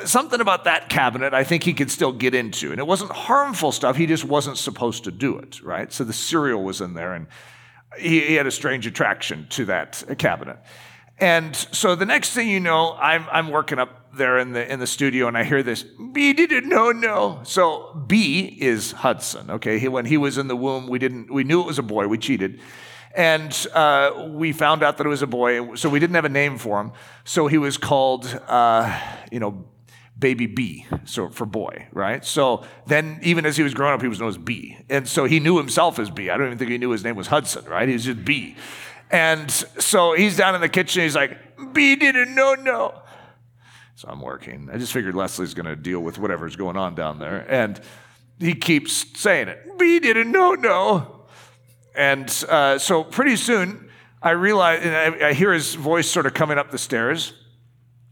[0.05, 2.71] Something about that cabinet I think he could still get into.
[2.71, 5.91] And it wasn't harmful stuff, he just wasn't supposed to do it, right?
[5.93, 7.27] So the cereal was in there, and
[7.97, 10.57] he, he had a strange attraction to that cabinet.
[11.19, 14.79] And so the next thing you know, I'm, I'm working up there in the, in
[14.79, 17.41] the studio and I hear this, B didn't know, no.
[17.43, 19.79] So B is Hudson, okay?
[19.79, 22.07] He, when he was in the womb, we didn't, we knew it was a boy,
[22.07, 22.59] we cheated.
[23.15, 26.29] And uh, we found out that it was a boy, so we didn't have a
[26.29, 26.91] name for him.
[27.25, 28.99] So he was called, uh,
[29.31, 29.65] you know,
[30.17, 32.23] baby B, so for boy, right?
[32.23, 34.77] So then, even as he was growing up, he was known as B.
[34.89, 36.29] And so he knew himself as B.
[36.29, 37.87] I don't even think he knew his name was Hudson, right?
[37.87, 38.55] He was just B.
[39.11, 41.37] And so he's down in the kitchen, he's like,
[41.73, 43.01] B didn't know, no.
[43.95, 44.69] So I'm working.
[44.73, 47.45] I just figured Leslie's going to deal with whatever's going on down there.
[47.47, 47.79] And
[48.39, 49.77] he keeps saying it.
[49.77, 51.12] B didn't know, no.
[51.95, 53.89] And uh, so pretty soon,
[54.21, 57.33] I realize, I, I, hear his voice sort of coming up the stairs.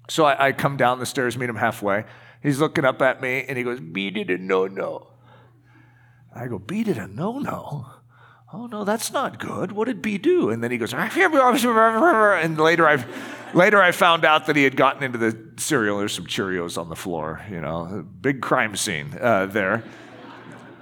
[0.10, 2.04] So I, I, come down the stairs, meet him halfway.
[2.44, 5.08] He's looking up at me, and he goes, B didn't know, no.
[6.36, 7.88] I go, B did a no no.
[8.54, 9.72] Oh no, that's not good.
[9.72, 10.50] What did B do?
[10.50, 13.06] And then he goes, and later I,
[13.54, 16.00] later I found out that he had gotten into the cereal.
[16.00, 19.84] There's some Cheerios on the floor, you know, big crime scene uh, there.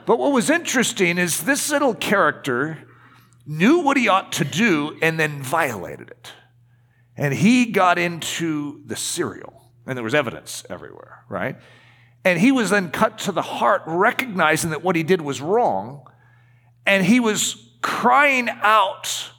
[0.06, 2.80] But what was interesting is this little character
[3.50, 6.32] knew what he ought to do and then violated it.
[7.18, 11.58] And he got into the cereal, and there was evidence everywhere, right?
[12.24, 16.06] And he was then cut to the heart, recognizing that what he did was wrong.
[16.86, 19.32] And he was crying out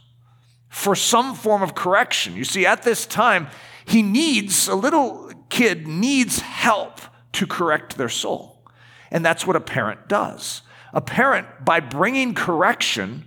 [0.69, 2.35] for some form of correction.
[2.35, 3.47] You see, at this time,
[3.85, 7.01] he needs, a little kid needs help
[7.33, 8.65] to correct their soul.
[9.11, 10.63] And that's what a parent does.
[10.93, 13.27] A parent, by bringing correction,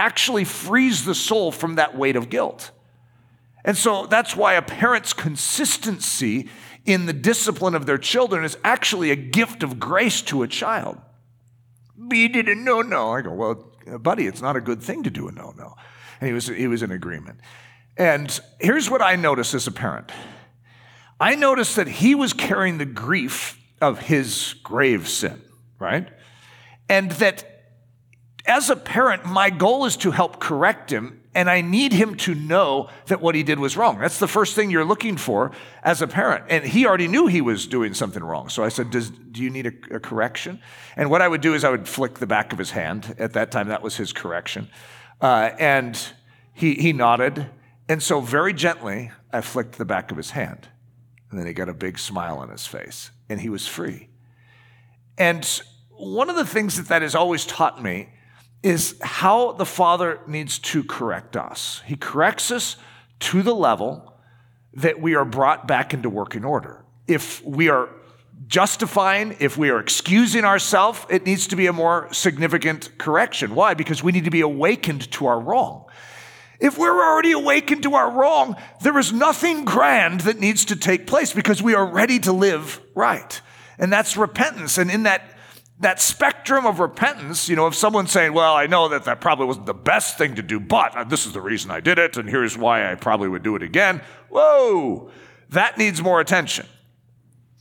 [0.00, 2.70] actually frees the soul from that weight of guilt.
[3.64, 6.48] And so that's why a parent's consistency
[6.86, 10.98] in the discipline of their children is actually a gift of grace to a child.
[12.10, 13.12] He didn't know no.
[13.12, 15.74] I go, well, buddy, it's not a good thing to do a no no.
[16.20, 17.40] And he was, he was in agreement.
[17.98, 20.10] And here's what I noticed as a parent
[21.20, 25.42] I noticed that he was carrying the grief of his grave sin,
[25.78, 26.08] right?
[26.88, 27.49] And that
[28.46, 32.34] as a parent, my goal is to help correct him and I need him to
[32.34, 33.98] know that what he did was wrong.
[33.98, 36.46] That's the first thing you're looking for as a parent.
[36.48, 38.48] And he already knew he was doing something wrong.
[38.48, 40.60] So I said, Do you need a, a, correction?
[40.96, 43.14] And what I would do is I would flick the back of his hand.
[43.18, 44.68] At that time, that was his correction.
[45.20, 46.00] Uh, and
[46.52, 47.46] he, he nodded.
[47.88, 50.68] And so, very gently, I flicked the back of his hand.
[51.30, 54.08] And then he got a big smile on his face, and he was free.
[55.16, 55.44] And
[55.90, 58.08] one of the things that that has always taught me
[58.62, 61.82] is how the Father needs to correct us.
[61.86, 62.76] He corrects us
[63.20, 64.14] to the level
[64.74, 66.84] that we are brought back into working order.
[67.06, 67.88] If we are
[68.46, 73.54] justifying, if we are excusing ourselves, it needs to be a more significant correction.
[73.54, 73.74] Why?
[73.74, 75.86] Because we need to be awakened to our wrong.
[76.58, 81.06] If we're already awakened to our wrong, there is nothing grand that needs to take
[81.06, 83.40] place because we are ready to live right.
[83.78, 84.76] And that's repentance.
[84.76, 85.29] And in that
[85.80, 89.46] that spectrum of repentance, you know, if someone's saying, well, I know that that probably
[89.46, 92.18] wasn't the best thing to do, but uh, this is the reason I did it,
[92.18, 94.02] and here's why I probably would do it again.
[94.28, 95.10] Whoa,
[95.48, 96.66] that needs more attention.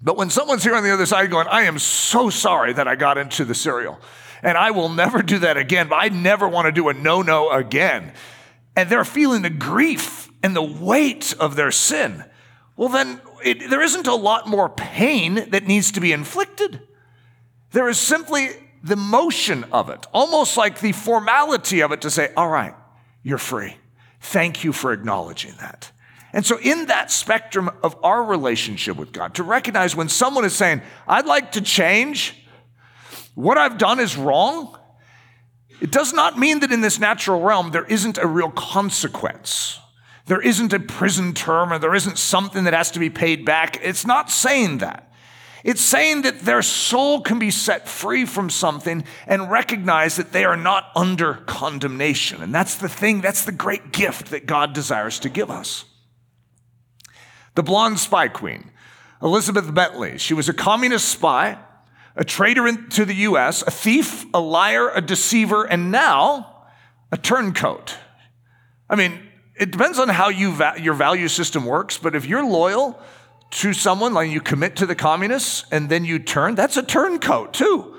[0.01, 2.95] But when someone's here on the other side going, I am so sorry that I
[2.95, 3.99] got into the cereal,
[4.43, 7.21] and I will never do that again, but I never want to do a no
[7.21, 8.11] no again,
[8.75, 12.25] and they're feeling the grief and the weight of their sin,
[12.75, 16.81] well, then it, there isn't a lot more pain that needs to be inflicted.
[17.71, 18.49] There is simply
[18.83, 22.73] the motion of it, almost like the formality of it to say, all right,
[23.23, 23.75] you're free.
[24.21, 25.91] Thank you for acknowledging that.
[26.31, 30.55] And so, in that spectrum of our relationship with God, to recognize when someone is
[30.55, 32.35] saying, I'd like to change,
[33.33, 34.77] what I've done is wrong,
[35.81, 39.79] it does not mean that in this natural realm there isn't a real consequence.
[40.25, 43.79] There isn't a prison term or there isn't something that has to be paid back.
[43.81, 45.08] It's not saying that.
[45.63, 50.45] It's saying that their soul can be set free from something and recognize that they
[50.45, 52.41] are not under condemnation.
[52.41, 55.85] And that's the thing, that's the great gift that God desires to give us.
[57.55, 58.71] The blonde spy queen,
[59.21, 61.57] Elizabeth Bentley, she was a communist spy,
[62.15, 66.65] a traitor to the US, a thief, a liar, a deceiver, and now
[67.11, 67.97] a turncoat.
[68.89, 69.19] I mean,
[69.55, 72.99] it depends on how you va- your value system works, but if you're loyal,
[73.51, 77.53] to someone, like you commit to the communists and then you turn, that's a turncoat
[77.53, 77.95] too.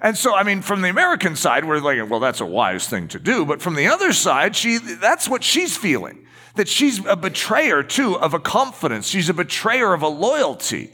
[0.00, 3.08] And so, I mean, from the American side, we're like, well, that's a wise thing
[3.08, 3.44] to do.
[3.44, 6.26] But from the other side, she, that's what she's feeling.
[6.54, 9.08] That she's a betrayer too of a confidence.
[9.08, 10.92] She's a betrayer of a loyalty.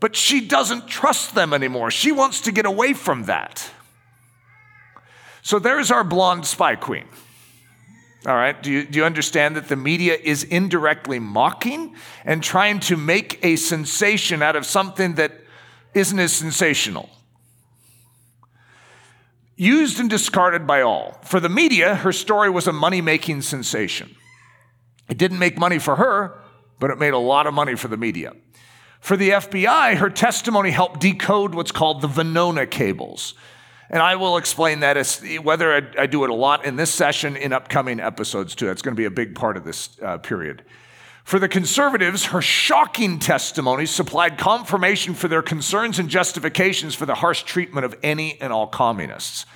[0.00, 1.90] But she doesn't trust them anymore.
[1.90, 3.70] She wants to get away from that.
[5.42, 7.04] So there's our blonde spy queen.
[8.26, 12.80] All right, do you, do you understand that the media is indirectly mocking and trying
[12.80, 15.32] to make a sensation out of something that
[15.92, 17.10] isn't as sensational?
[19.56, 21.18] Used and discarded by all.
[21.22, 24.16] For the media, her story was a money making sensation.
[25.08, 26.40] It didn't make money for her,
[26.80, 28.32] but it made a lot of money for the media.
[29.00, 33.34] For the FBI, her testimony helped decode what's called the Venona cables.
[33.90, 36.92] And I will explain that as whether I, I, do it a lot in this
[36.92, 38.66] session, in upcoming episodes too.
[38.66, 40.64] That's going to be a big part of this uh, period.
[41.24, 47.14] For the conservatives, her shocking testimony supplied confirmation for their concerns and justifications for the
[47.14, 49.46] harsh treatment of any and all communists.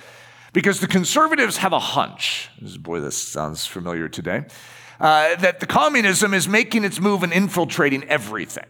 [0.51, 4.45] Because the conservatives have a hunch, boy, this sounds familiar today,
[4.99, 8.65] uh, that the communism is making its move and infiltrating everything.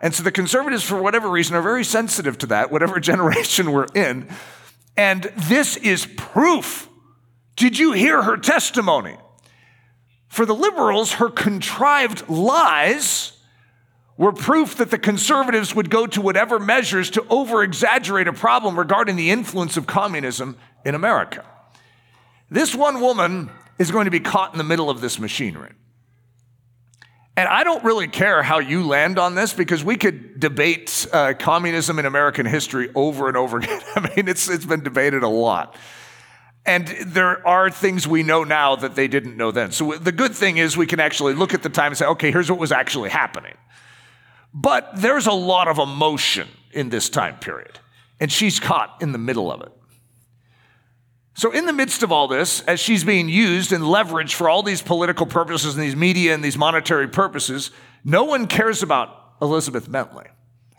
[0.00, 3.86] And so the conservatives, for whatever reason, are very sensitive to that, whatever generation we're
[3.94, 4.28] in.
[4.96, 6.88] And this is proof.
[7.56, 9.16] Did you hear her testimony?
[10.28, 13.32] For the liberals, her contrived lies
[14.16, 18.78] were proof that the conservatives would go to whatever measures to over exaggerate a problem
[18.78, 21.44] regarding the influence of communism in America.
[22.50, 25.72] This one woman is going to be caught in the middle of this machinery.
[27.36, 31.34] And I don't really care how you land on this because we could debate uh,
[31.36, 33.80] communism in American history over and over again.
[33.96, 35.76] I mean, it's, it's been debated a lot.
[36.66, 39.70] And there are things we know now that they didn't know then.
[39.72, 42.30] So the good thing is we can actually look at the time and say, okay,
[42.30, 43.54] here's what was actually happening.
[44.54, 47.78] But there's a lot of emotion in this time period,
[48.20, 49.72] and she's caught in the middle of it.
[51.36, 54.62] So, in the midst of all this, as she's being used and leveraged for all
[54.62, 57.72] these political purposes and these media and these monetary purposes,
[58.04, 60.26] no one cares about Elizabeth Bentley.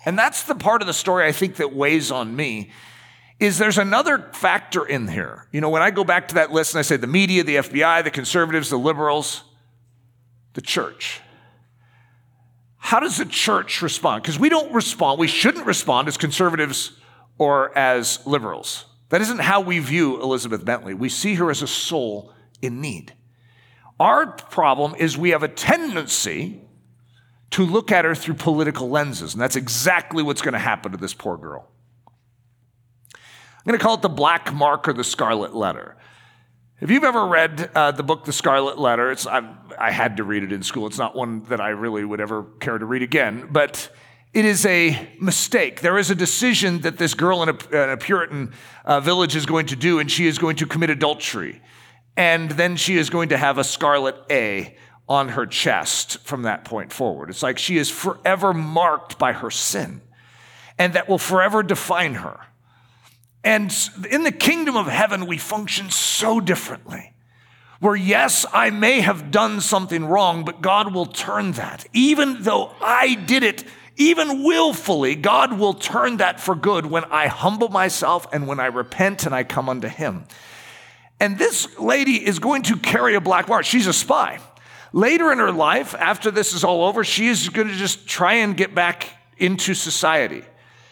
[0.06, 2.72] And that's the part of the story I think that weighs on me
[3.38, 5.48] is there's another factor in here.
[5.52, 7.58] You know, when I go back to that list and I say the media, the
[7.58, 9.44] FBI, the conservatives, the liberals,
[10.54, 11.22] the church.
[12.78, 14.24] How does the church respond?
[14.24, 16.94] Because we don't respond, we shouldn't respond as conservatives
[17.38, 18.86] or as liberals.
[19.16, 20.94] That isn't how we view Elizabeth Bentley.
[20.94, 23.14] We see her as a soul in need.
[23.98, 26.60] Our problem is we have a tendency
[27.52, 30.98] to look at her through political lenses, and that's exactly what's going to happen to
[30.98, 31.66] this poor girl.
[33.14, 33.22] I'm
[33.66, 35.96] going to call it the black mark or the scarlet letter.
[36.82, 39.50] If you've ever read uh, the book The Scarlet Letter, it's, I,
[39.80, 40.88] I had to read it in school.
[40.88, 43.90] It's not one that I really would ever care to read again, but
[44.36, 45.80] it is a mistake.
[45.80, 48.52] There is a decision that this girl in a, in a Puritan
[48.84, 51.62] uh, village is going to do, and she is going to commit adultery.
[52.18, 54.76] And then she is going to have a scarlet A
[55.08, 57.30] on her chest from that point forward.
[57.30, 60.02] It's like she is forever marked by her sin,
[60.78, 62.42] and that will forever define her.
[63.42, 63.74] And
[64.12, 67.14] in the kingdom of heaven, we function so differently.
[67.80, 71.86] Where, yes, I may have done something wrong, but God will turn that.
[71.94, 73.64] Even though I did it,
[73.98, 78.66] even willfully, God will turn that for good when I humble myself and when I
[78.66, 80.26] repent and I come unto Him.
[81.20, 83.64] And this lady is going to carry a black mark.
[83.64, 84.40] She's a spy.
[84.92, 88.36] Later in her life, after this is all over, she is going to just try
[88.36, 90.44] and get back into society.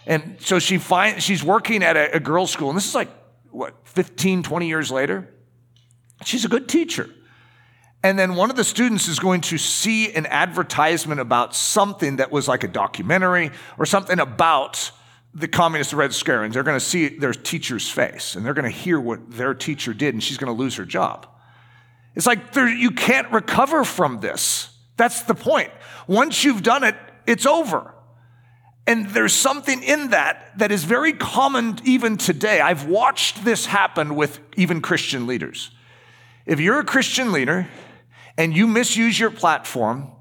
[0.06, 3.10] And so she finds she's working at a, a girls' school, and this is like,
[3.52, 5.34] what, 15, 20 years later?
[6.26, 7.10] She's a good teacher.
[8.04, 12.32] And then one of the students is going to see an advertisement about something that
[12.32, 14.92] was like a documentary or something about
[15.34, 18.70] the communist Red Scare, and they're going to see their teacher's face, and they're going
[18.70, 21.26] to hear what their teacher did, and she's going to lose her job.
[22.14, 24.70] It's like you can't recover from this.
[24.98, 25.72] That's the point.
[26.06, 27.96] Once you've done it, it's over.
[28.86, 32.60] And there's something in that that is very common even today.
[32.60, 35.72] I've watched this happen with even Christian leaders.
[36.46, 37.68] If you're a Christian leader
[38.38, 40.12] and you misuse your platform,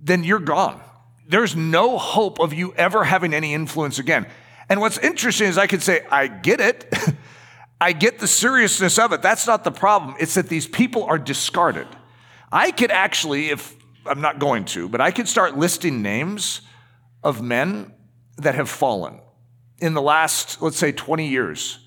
[0.00, 0.80] then you're gone.
[1.26, 4.26] There's no hope of you ever having any influence again.
[4.68, 6.92] And what's interesting is I could say, I get it.
[7.80, 9.22] I get the seriousness of it.
[9.22, 10.14] That's not the problem.
[10.20, 11.88] It's that these people are discarded.
[12.52, 16.60] I could actually, if I'm not going to, but I could start listing names
[17.22, 17.92] of men
[18.36, 19.20] that have fallen
[19.78, 21.78] in the last, let's say, 20 years.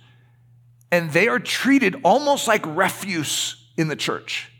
[0.91, 4.51] And they are treated almost like refuse in the church.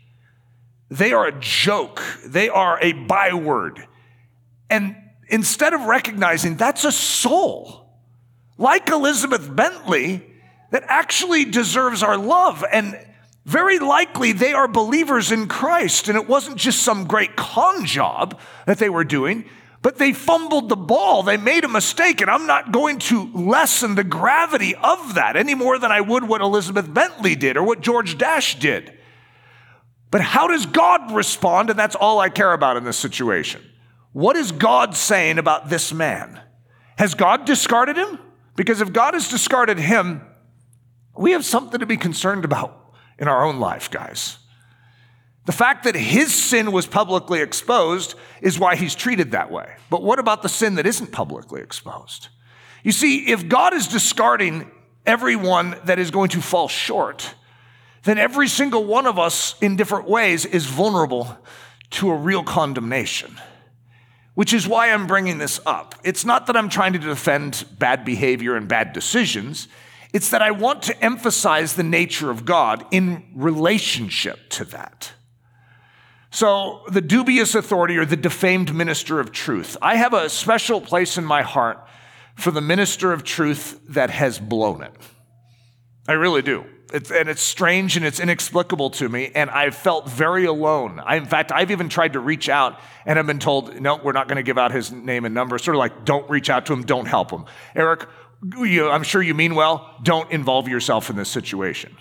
[0.90, 3.86] They are a joke, they are a byword.
[4.70, 4.96] And
[5.28, 7.90] instead of recognizing that's a soul,
[8.56, 10.24] like Elizabeth Bentley,
[10.70, 12.64] that actually deserves our love.
[12.70, 12.98] And
[13.44, 16.08] very likely they are believers in Christ.
[16.08, 19.46] And it wasn't just some great con job that they were doing.
[19.80, 21.22] But they fumbled the ball.
[21.22, 22.20] They made a mistake.
[22.20, 26.24] And I'm not going to lessen the gravity of that any more than I would
[26.24, 28.97] what Elizabeth Bentley did or what George Dasch did.
[30.10, 31.70] But how does God respond?
[31.70, 33.62] And that's all I care about in this situation.
[34.12, 36.40] What is God saying about this man?
[36.96, 38.18] Has God discarded him?
[38.56, 40.22] Because if God has discarded him,
[41.16, 44.38] we have something to be concerned about in our own life, guys.
[45.46, 49.76] The fact that his sin was publicly exposed is why he's treated that way.
[49.90, 52.28] But what about the sin that isn't publicly exposed?
[52.82, 54.70] You see, if God is discarding
[55.06, 57.34] everyone that is going to fall short,
[58.04, 61.36] then every single one of us in different ways is vulnerable
[61.90, 63.38] to a real condemnation,
[64.34, 65.94] which is why I'm bringing this up.
[66.04, 69.68] It's not that I'm trying to defend bad behavior and bad decisions,
[70.12, 75.12] it's that I want to emphasize the nature of God in relationship to that.
[76.30, 79.76] So, the dubious authority or the defamed minister of truth.
[79.80, 81.86] I have a special place in my heart
[82.34, 84.92] for the minister of truth that has blown it.
[86.06, 86.64] I really do.
[86.92, 91.00] It's, and it's strange and it's inexplicable to me, and I've felt very alone.
[91.04, 94.12] I, in fact, I've even tried to reach out, and I've been told, no, we're
[94.12, 95.58] not going to give out his name and number.
[95.58, 97.44] Sort of like, don't reach out to him, don't help him.
[97.74, 98.06] Eric,
[98.56, 101.96] you, I'm sure you mean well, don't involve yourself in this situation.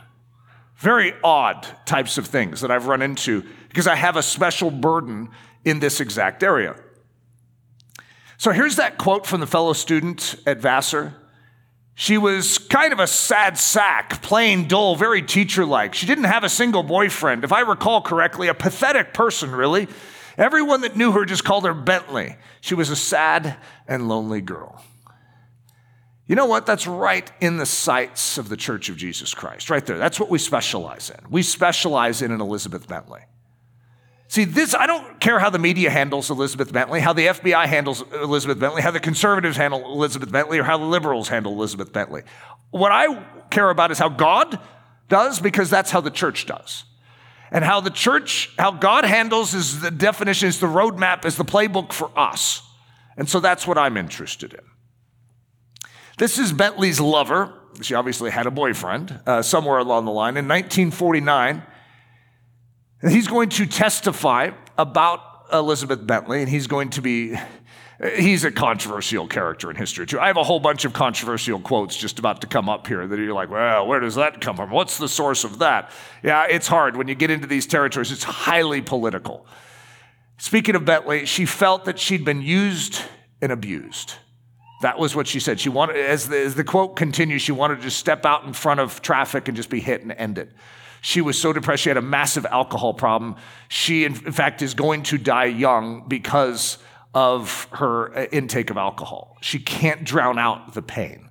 [0.77, 5.29] Very odd types of things that I've run into because I have a special burden
[5.65, 6.75] in this exact area.
[8.37, 11.15] So here's that quote from the fellow student at Vassar.
[11.99, 15.95] She was kind of a sad sack, plain dull, very teacher like.
[15.95, 17.43] She didn't have a single boyfriend.
[17.43, 19.87] If I recall correctly, a pathetic person, really.
[20.37, 22.35] Everyone that knew her just called her Bentley.
[22.61, 24.79] She was a sad and lonely girl.
[26.27, 26.67] You know what?
[26.67, 29.97] That's right in the sights of the Church of Jesus Christ, right there.
[29.97, 31.31] That's what we specialize in.
[31.31, 33.21] We specialize in an Elizabeth Bentley.
[34.29, 38.03] See, this, I don't care how the media handles Elizabeth Bentley, how the FBI handles
[38.11, 42.23] Elizabeth Bentley, how the conservatives handle Elizabeth Bentley, or how the liberals handle Elizabeth Bentley.
[42.71, 44.59] What I care about is how God
[45.07, 46.83] does, because that's how the church does.
[47.51, 51.45] And how the church, how God handles is the definition, is the roadmap, is the
[51.45, 52.61] playbook for us.
[53.15, 54.59] And so that's what I'm interested in.
[56.17, 57.53] This is Bentley's lover.
[57.81, 60.35] She obviously had a boyfriend uh, somewhere along the line.
[60.35, 61.63] In 1949,
[63.01, 65.21] he's going to testify about
[65.51, 67.37] Elizabeth Bentley, and he's going to be.
[68.15, 70.19] He's a controversial character in history, too.
[70.19, 73.17] I have a whole bunch of controversial quotes just about to come up here that
[73.17, 74.69] you're like, well, where does that come from?
[74.69, 75.89] What's the source of that?
[76.21, 76.95] Yeah, it's hard.
[76.95, 79.47] When you get into these territories, it's highly political.
[80.37, 83.01] Speaking of Bentley, she felt that she'd been used
[83.41, 84.13] and abused.
[84.83, 85.59] That was what she said.
[85.59, 88.79] She wanted, as the, as the quote continues, she wanted to step out in front
[88.79, 90.51] of traffic and just be hit and end it.
[91.07, 91.83] She was so depressed.
[91.83, 93.37] She had a massive alcohol problem.
[93.69, 96.79] She, in fact, is going to die young because
[97.13, 99.37] of her uh, intake of alcohol.
[99.39, 101.29] She can't drown out the pain.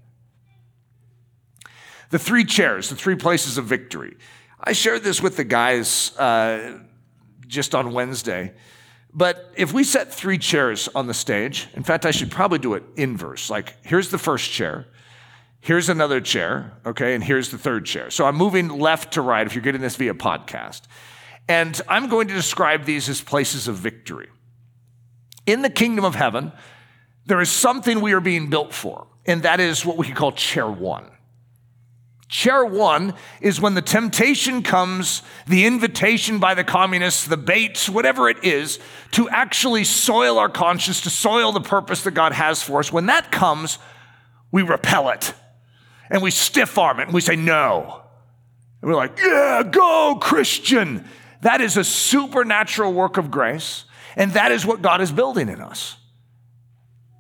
[2.09, 4.17] The three chairs, the three places of victory.
[4.59, 6.79] I shared this with the guys uh,
[7.47, 8.55] just on Wednesday.
[9.13, 12.73] But if we set three chairs on the stage, in fact, I should probably do
[12.73, 13.51] it inverse.
[13.51, 14.87] Like, here's the first chair,
[15.67, 18.09] here's another chair, okay, and here's the third chair.
[18.09, 20.83] So I'm moving left to right if you're getting this via podcast.
[21.49, 24.29] And I'm going to describe these as places of victory.
[25.45, 26.53] In the kingdom of heaven,
[27.27, 30.31] there is something we are being built for, and that is what we could call
[30.31, 31.11] chair one.
[32.29, 38.29] Chair one is when the temptation comes, the invitation by the communists, the bait, whatever
[38.29, 38.79] it is,
[39.13, 42.93] to actually soil our conscience, to soil the purpose that God has for us.
[42.93, 43.81] When that comes,
[44.53, 45.35] we repel it
[46.11, 48.03] and we stiff arm it and we say no.
[48.81, 51.09] And we're like, yeah, go, Christian.
[51.43, 53.85] That is a supernatural work of grace,
[54.17, 55.97] and that is what God is building in us.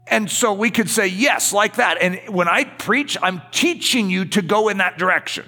[0.08, 1.98] And so we could say, yes, like that.
[2.00, 5.46] And when I preach, I'm teaching you to go in that direction.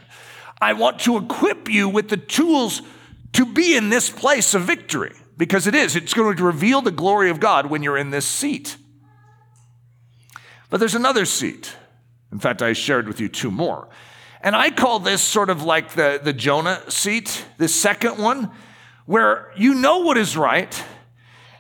[0.61, 2.83] I want to equip you with the tools
[3.35, 5.95] to be in this place of victory because it is.
[5.95, 8.77] It's going to reveal the glory of God when you're in this seat.
[10.71, 11.75] But there's another seat.
[12.33, 13.89] In fact, I shared with you two more.
[14.41, 18.51] And I call this sort of like the, the Jonah seat, the second one,
[19.07, 20.85] where you know what is right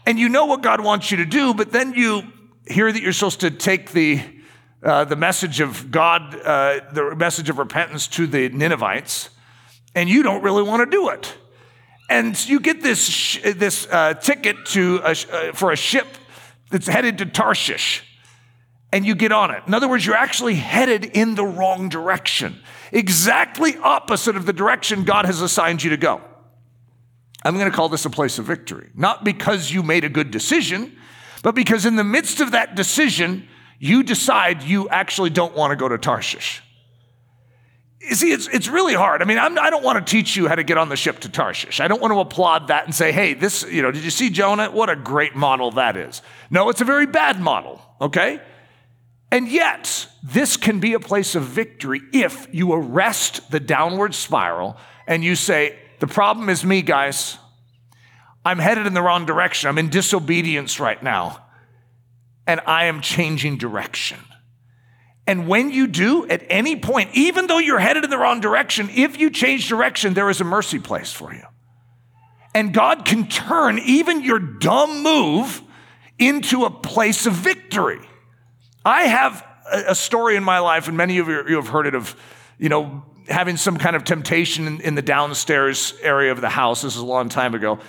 [0.06, 2.22] and you know what God wants you to do, but then you
[2.66, 4.22] hear that you're supposed to take the,
[4.82, 9.30] uh, the message of God, uh, the message of repentance to the Ninevites,
[9.94, 11.34] and you don't really want to do it.
[12.08, 16.06] And you get this, sh- this uh, ticket to a, uh, for a ship
[16.70, 18.02] that's headed to Tarshish,
[18.92, 19.62] and you get on it.
[19.66, 22.60] In other words, you're actually headed in the wrong direction,
[22.92, 26.20] exactly opposite of the direction God has assigned you to go.
[27.44, 30.30] I'm going to call this a place of victory, not because you made a good
[30.30, 30.96] decision
[31.42, 35.76] but because in the midst of that decision, you decide you actually don't want to
[35.76, 36.62] go to Tarshish.
[38.00, 39.22] You see, it's, it's really hard.
[39.22, 40.96] I mean, I'm, I do not want to teach you how to get on the
[40.96, 41.80] ship to Tarshish.
[41.80, 44.30] I don't want to applaud that and say, hey, this, you know, did you see
[44.30, 44.70] Jonah?
[44.70, 46.22] What a great model that is.
[46.48, 48.40] No, it's a very bad model, okay?
[49.30, 54.76] And yet, this can be a place of victory if you arrest the downward spiral
[55.06, 57.38] and you say, the problem is me, guys.
[58.44, 59.68] I'm headed in the wrong direction.
[59.68, 61.44] I'm in disobedience right now.
[62.46, 64.18] And I am changing direction.
[65.26, 68.88] And when you do, at any point, even though you're headed in the wrong direction,
[68.94, 71.42] if you change direction, there is a mercy place for you.
[72.54, 75.60] And God can turn even your dumb move
[76.18, 78.00] into a place of victory.
[78.88, 82.16] I have a story in my life, and many of you have heard it of,
[82.58, 86.80] you know, having some kind of temptation in, in, the downstairs area of the house.
[86.80, 87.80] This is a long time ago.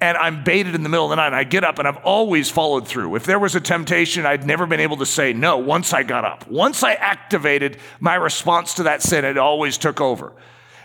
[0.00, 1.98] And I'm baited in the middle of the night, and I get up, and I've
[1.98, 3.14] always followed through.
[3.14, 6.24] If there was a temptation, I'd never been able to say no once I got
[6.24, 6.48] up.
[6.48, 10.32] Once I activated my response to that sin, it always took over.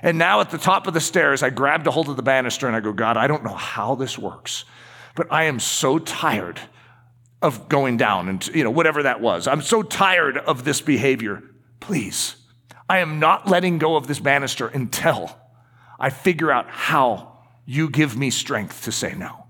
[0.04, 2.68] And now at the top of the stairs, I grabbed a hold of the banister
[2.68, 4.66] and I go, God, I don't know how this works,
[5.16, 6.60] but I am so tired
[7.44, 9.48] of going down and, you know, whatever that was.
[9.48, 11.44] I'm so tired of this behavior.
[11.80, 12.38] Please
[12.90, 15.36] I am not letting go of this banister until
[16.00, 19.48] I figure out how you give me strength to say no.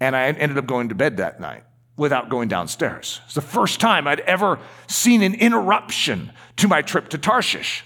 [0.00, 1.64] And I ended up going to bed that night
[1.96, 3.20] without going downstairs.
[3.26, 7.84] It's the first time I'd ever seen an interruption to my trip to Tarshish.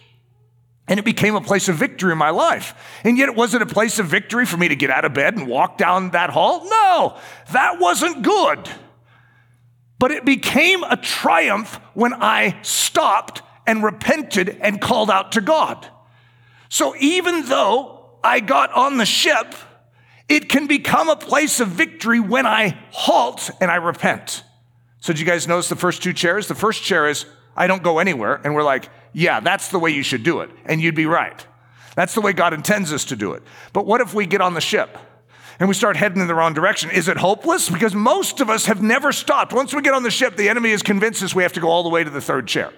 [0.88, 2.74] And it became a place of victory in my life.
[3.04, 5.36] And yet, it wasn't a place of victory for me to get out of bed
[5.36, 6.64] and walk down that hall.
[6.64, 7.16] No,
[7.52, 8.68] that wasn't good.
[10.00, 15.86] But it became a triumph when I stopped and repented and called out to God.
[16.70, 19.54] So even though I got on the ship,
[20.26, 24.42] it can become a place of victory when I halt and I repent.
[25.00, 26.46] So, did you guys notice the first two chairs?
[26.46, 27.26] The first chair is,
[27.56, 28.40] I don't go anywhere.
[28.44, 30.50] And we're like, yeah, that's the way you should do it.
[30.66, 31.46] And you'd be right.
[31.96, 33.42] That's the way God intends us to do it.
[33.72, 34.96] But what if we get on the ship
[35.60, 36.90] and we start heading in the wrong direction?
[36.90, 37.68] Is it hopeless?
[37.68, 39.52] Because most of us have never stopped.
[39.52, 41.68] Once we get on the ship, the enemy has convinced us we have to go
[41.68, 42.72] all the way to the third chair.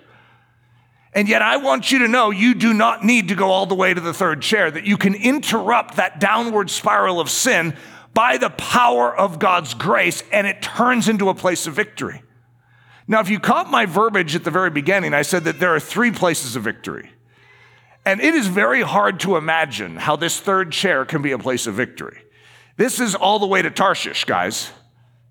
[1.14, 3.74] And yet, I want you to know you do not need to go all the
[3.74, 7.76] way to the third chair, that you can interrupt that downward spiral of sin
[8.14, 12.22] by the power of God's grace, and it turns into a place of victory.
[13.06, 15.80] Now, if you caught my verbiage at the very beginning, I said that there are
[15.80, 17.10] three places of victory.
[18.04, 21.66] And it is very hard to imagine how this third chair can be a place
[21.66, 22.22] of victory.
[22.76, 24.70] This is all the way to Tarshish, guys.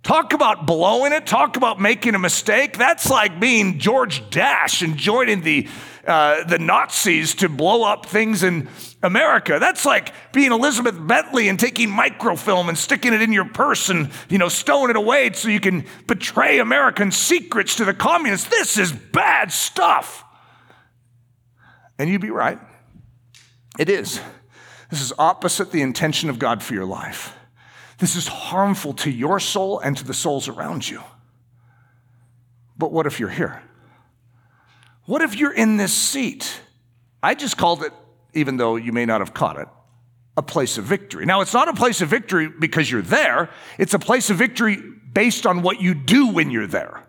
[0.03, 1.27] Talk about blowing it.
[1.27, 2.77] Talk about making a mistake.
[2.77, 5.67] That's like being George Dasch and joining the,
[6.07, 8.67] uh, the Nazis to blow up things in
[9.03, 9.57] America.
[9.59, 14.09] That's like being Elizabeth Bentley and taking microfilm and sticking it in your purse and,
[14.27, 18.49] you know, stowing it away so you can betray American secrets to the communists.
[18.49, 20.23] This is bad stuff.
[21.99, 22.57] And you'd be right.
[23.77, 24.19] It is.
[24.91, 27.33] This is opposite the intention of God for your life.
[27.97, 31.01] This is harmful to your soul and to the souls around you.
[32.77, 33.63] But what if you're here?
[35.05, 36.59] What if you're in this seat?
[37.23, 37.93] I just called it,
[38.33, 39.67] even though you may not have caught it,
[40.35, 41.25] a place of victory.
[41.25, 44.77] Now, it's not a place of victory because you're there, it's a place of victory
[45.13, 47.03] based on what you do when you're there.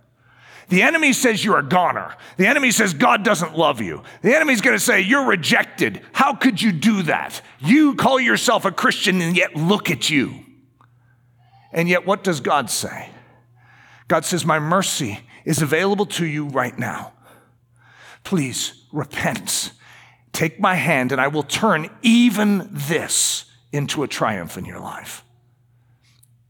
[0.73, 2.17] The enemy says you're a goner.
[2.39, 4.03] The enemy says God doesn't love you.
[4.23, 6.01] The enemy's going to say you're rejected.
[6.13, 7.43] How could you do that?
[7.59, 10.33] You call yourself a Christian and yet look at you.
[11.73, 13.11] And yet, what does God say?
[14.09, 17.13] God says, My mercy is available to you right now.
[18.25, 19.73] Please repent.
[20.33, 25.23] Take my hand, and I will turn even this into a triumph in your life.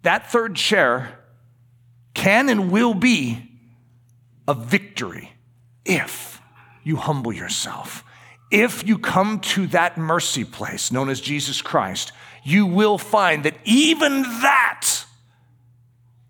[0.03, 1.19] That third chair
[2.15, 3.49] can and will be
[4.55, 5.33] victory
[5.85, 6.41] if
[6.85, 8.05] you humble yourself.
[8.51, 12.13] If you come to that mercy place known as Jesus Christ,
[12.45, 15.05] you will find that even that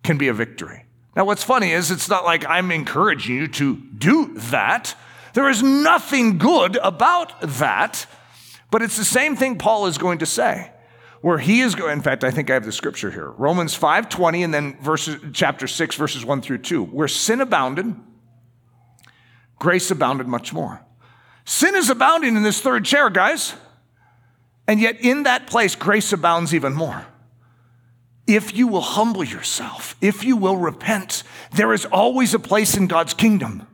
[0.05, 0.85] can be a victory.
[1.17, 4.95] Now, what's funny is it's not like I'm encouraging you to do that.
[5.35, 8.07] There is nothing good about that,
[8.71, 10.71] but it's the same thing Paul is going to say.
[11.21, 13.31] Where he is going, in fact, I think I have the scripture here.
[13.31, 16.85] Romans 5:20 and then verses, chapter 6, verses 1 through 2.
[16.85, 17.95] Where sin abounded,
[19.63, 20.81] grace abounded much more.
[21.45, 23.55] Sin is abounding in this third chair, guys.
[24.67, 27.07] And yet, in that place, grace abounds even more
[28.27, 31.23] if you will humble yourself, if you will repent,
[31.55, 33.67] there is always a place in God's kingdom.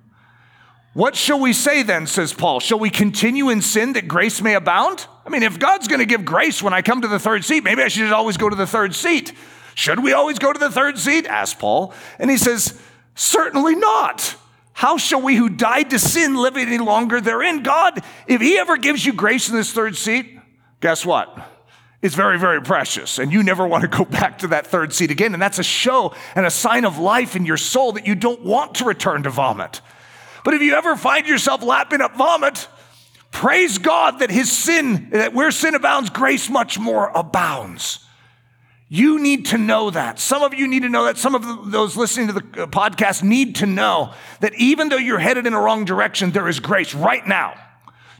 [0.95, 2.61] What shall we say then, says Paul?
[2.61, 5.07] Shall we continue in sin that grace may abound?
[5.25, 7.63] I mean, if God's going to give grace when I come to the third seat,
[7.63, 9.33] maybe I should always go to the third seat.
[9.75, 11.27] Should we always go to the third seat?
[11.27, 11.95] asked Paul.
[12.19, 12.81] And he says,
[13.15, 14.37] Certainly not.
[14.79, 17.65] How shall we who died to sin live any longer therein?
[17.65, 20.39] God, if he ever gives you grace in this third seat,
[20.81, 21.37] guess what?
[22.01, 23.19] It's very, very precious.
[23.19, 25.33] And you never want to go back to that third seat again.
[25.33, 28.45] And that's a show and a sign of life in your soul that you don't
[28.45, 29.81] want to return to vomit.
[30.45, 32.69] But if you ever find yourself lapping up vomit,
[33.33, 37.99] praise God that his sin, that where sin abounds, grace much more abounds.
[38.89, 40.19] You need to know that.
[40.19, 41.19] Some of you need to know that.
[41.19, 45.19] Some of those listening to the uh, podcast need to know that even though you're
[45.19, 47.55] headed in a wrong direction, there is grace right now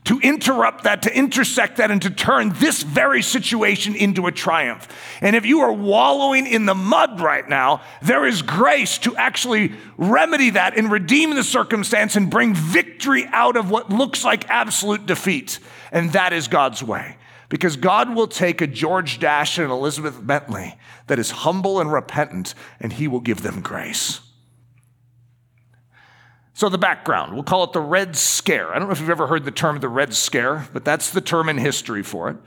[0.05, 4.87] to interrupt that, to intersect that, and to turn this very situation into a triumph.
[5.21, 9.73] And if you are wallowing in the mud right now, there is grace to actually
[9.97, 15.05] remedy that and redeem the circumstance and bring victory out of what looks like absolute
[15.05, 15.59] defeat.
[15.91, 17.17] And that is God's way.
[17.49, 20.77] Because God will take a George Dasch and Elizabeth Bentley
[21.07, 24.21] that is humble and repentant, and He will give them grace.
[26.53, 28.73] So, the background, we'll call it the Red Scare.
[28.73, 31.21] I don't know if you've ever heard the term the Red Scare, but that's the
[31.21, 32.37] term in history for it.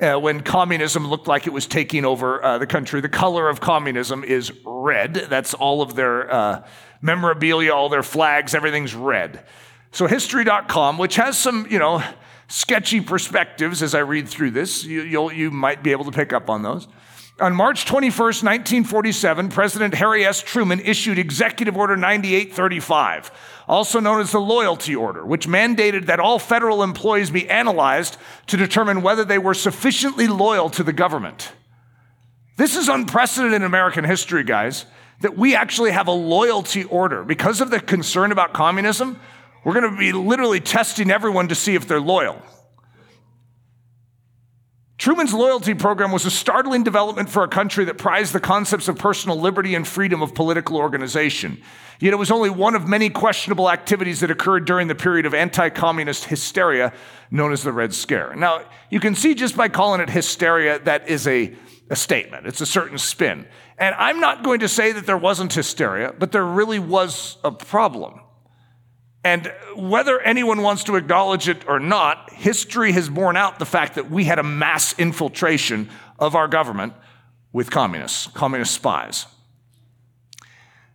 [0.00, 3.60] Uh, when communism looked like it was taking over uh, the country, the color of
[3.60, 5.14] communism is red.
[5.14, 6.66] That's all of their uh,
[7.00, 9.44] memorabilia, all their flags, everything's red.
[9.92, 12.02] So, history.com, which has some, you know,
[12.48, 16.50] sketchy perspectives as I read through this, you, you might be able to pick up
[16.50, 16.88] on those.
[17.40, 20.40] On March 21st, 1947, President Harry S.
[20.40, 23.32] Truman issued Executive Order 9835,
[23.66, 28.56] also known as the Loyalty Order, which mandated that all federal employees be analyzed to
[28.56, 31.50] determine whether they were sufficiently loyal to the government.
[32.56, 34.86] This is unprecedented in American history, guys,
[35.20, 37.24] that we actually have a loyalty order.
[37.24, 39.18] Because of the concern about communism,
[39.64, 42.42] we're going to be literally testing everyone to see if they're loyal.
[44.96, 48.96] Truman's loyalty program was a startling development for a country that prized the concepts of
[48.96, 51.60] personal liberty and freedom of political organization.
[52.00, 55.34] Yet it was only one of many questionable activities that occurred during the period of
[55.34, 56.92] anti communist hysteria
[57.30, 58.34] known as the Red Scare.
[58.36, 61.54] Now, you can see just by calling it hysteria, that is a,
[61.90, 63.46] a statement, it's a certain spin.
[63.76, 67.50] And I'm not going to say that there wasn't hysteria, but there really was a
[67.50, 68.20] problem.
[69.24, 73.94] And whether anyone wants to acknowledge it or not, history has borne out the fact
[73.94, 76.92] that we had a mass infiltration of our government
[77.50, 79.26] with communists, communist spies.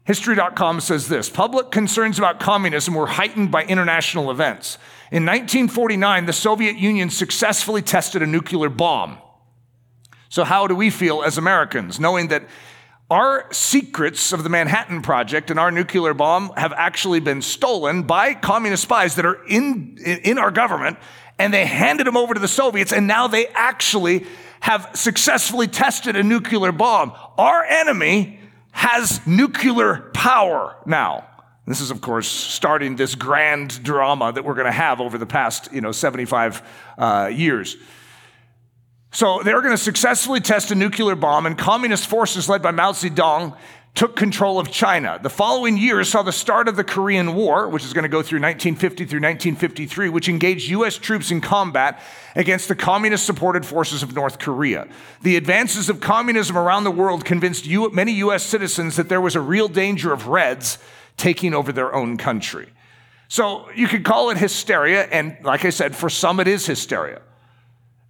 [0.05, 4.77] History.com says this Public concerns about communism were heightened by international events.
[5.11, 9.17] In 1949, the Soviet Union successfully tested a nuclear bomb.
[10.29, 12.43] So, how do we feel as Americans, knowing that
[13.09, 18.35] our secrets of the Manhattan Project and our nuclear bomb have actually been stolen by
[18.35, 20.97] communist spies that are in, in our government,
[21.39, 24.25] and they handed them over to the Soviets, and now they actually
[24.59, 27.13] have successfully tested a nuclear bomb.
[27.37, 28.39] Our enemy
[28.71, 31.25] has nuclear power now.
[31.65, 35.27] This is, of course, starting this grand drama that we're going to have over the
[35.27, 36.61] past, you know, 75
[36.97, 37.77] uh, years.
[39.11, 42.71] So they were going to successfully test a nuclear bomb, and communist forces led by
[42.71, 43.57] Mao Zedong
[43.95, 45.19] took control of China.
[45.21, 48.21] The following year saw the start of the Korean War, which is going to go
[48.21, 50.97] through 1950 through 1953, which engaged U.S.
[50.97, 51.99] troops in combat
[52.35, 54.87] against the communist supported forces of North Korea.
[55.23, 58.43] The advances of communism around the world convinced many U.S.
[58.43, 60.77] citizens that there was a real danger of Reds
[61.17, 62.69] taking over their own country.
[63.27, 67.21] So you could call it hysteria, and like I said, for some it is hysteria.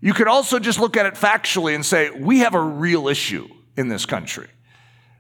[0.02, 3.48] You could also just look at it factually and say, we have a real issue
[3.76, 4.48] in this country.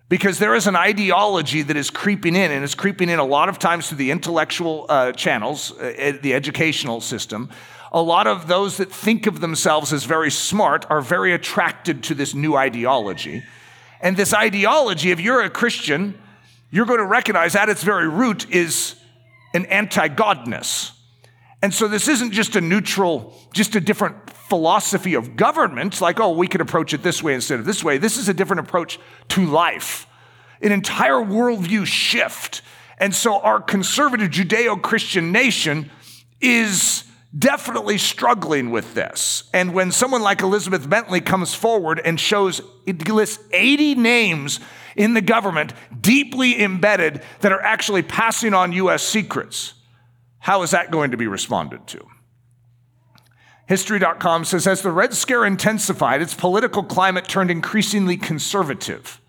[0.08, 3.48] Because there is an ideology that is creeping in, and it's creeping in a lot
[3.48, 7.50] of times through the intellectual uh, channels, uh, the educational system.
[7.92, 12.16] A lot of those that think of themselves as very smart are very attracted to
[12.16, 13.44] this new ideology.
[14.02, 16.20] And this ideology, if you're a Christian,
[16.72, 18.96] you're going to recognize at its very root is
[19.54, 20.92] an anti godness.
[21.62, 24.16] And so this isn't just a neutral, just a different
[24.50, 27.98] philosophy of government, like, oh, we could approach it this way instead of this way.
[27.98, 30.08] This is a different approach to life,
[30.62, 32.62] an entire worldview shift.
[32.98, 35.90] And so our conservative Judeo Christian nation
[36.42, 37.04] is
[37.38, 39.44] definitely struggling with this.
[39.54, 44.60] And when someone like Elizabeth Bentley comes forward and shows, it lists 80 names
[44.96, 49.76] in the government deeply embedded that are actually passing on US secrets,
[50.40, 52.04] how is that going to be responded to?
[53.70, 59.22] History.com says as the Red Scare intensified, its political climate turned increasingly conservative.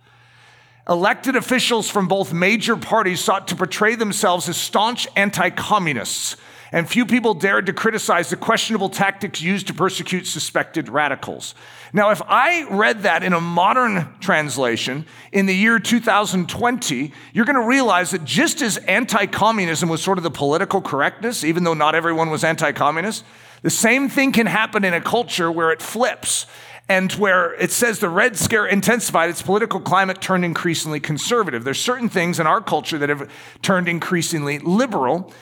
[0.89, 6.39] Elected officials from both major parties sought to portray themselves as staunch anti communists,
[6.73, 11.55] and few people dared to criticize the questionable tactics used to persecute suspected radicals.
[11.93, 17.61] Now, if I read that in a modern translation in the year 2020, you're going
[17.61, 21.75] to realize that just as anti communism was sort of the political correctness, even though
[21.75, 23.23] not everyone was anti communist,
[23.63, 26.47] the same thing can happen in a culture where it flips
[26.89, 31.63] and where it says the Red Scare intensified, its political climate turned increasingly conservative.
[31.63, 33.31] There's certain things in our culture that have
[33.63, 35.33] turned increasingly liberal,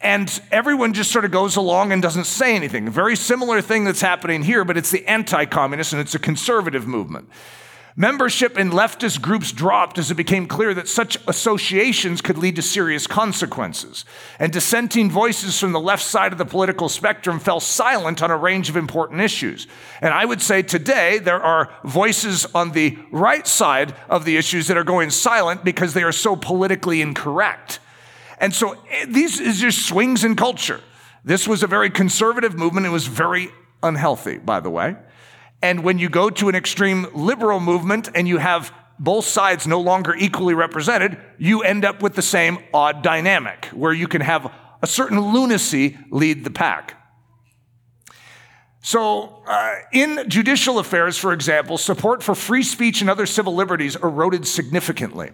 [0.00, 2.88] and everyone just sort of goes along and doesn't say anything.
[2.88, 6.86] Very similar thing that's happening here, but it's the anti communist and it's a conservative
[6.86, 7.28] movement.
[7.96, 12.62] Membership in leftist groups dropped as it became clear that such associations could lead to
[12.62, 14.04] serious consequences.
[14.40, 18.36] And dissenting voices from the left side of the political spectrum fell silent on a
[18.36, 19.68] range of important issues.
[20.00, 24.66] And I would say today there are voices on the right side of the issues
[24.66, 27.78] that are going silent because they are so politically incorrect.
[28.40, 30.80] And so eh, these is just swings in culture.
[31.24, 32.86] This was a very conservative movement.
[32.86, 33.50] It was very
[33.84, 34.96] unhealthy, by the way.
[35.64, 39.80] And when you go to an extreme liberal movement and you have both sides no
[39.80, 44.52] longer equally represented, you end up with the same odd dynamic where you can have
[44.82, 47.00] a certain lunacy lead the pack.
[48.82, 53.96] So, uh, in judicial affairs, for example, support for free speech and other civil liberties
[53.96, 55.30] eroded significantly.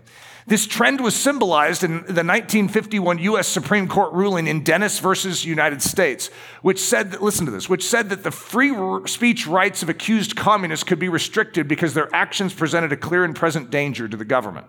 [0.46, 3.46] This trend was symbolized in the 1951 U.S.
[3.46, 6.30] Supreme Court ruling in Dennis versus United States,
[6.62, 8.74] which said that, listen to this, which said that the free
[9.06, 13.36] speech rights of accused communists could be restricted because their actions presented a clear and
[13.36, 14.66] present danger to the government.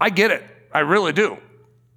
[0.00, 0.44] I get it.
[0.72, 1.38] I really do.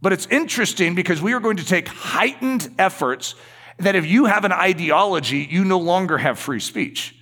[0.02, 3.36] But it's interesting because we are going to take heightened efforts
[3.78, 7.16] that if you have an ideology, you no longer have free speech.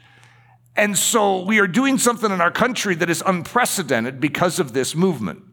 [0.75, 4.95] And so we are doing something in our country that is unprecedented because of this
[4.95, 5.43] movement.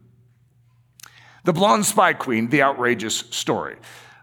[1.47, 3.77] The Blonde Spy Queen, the outrageous story.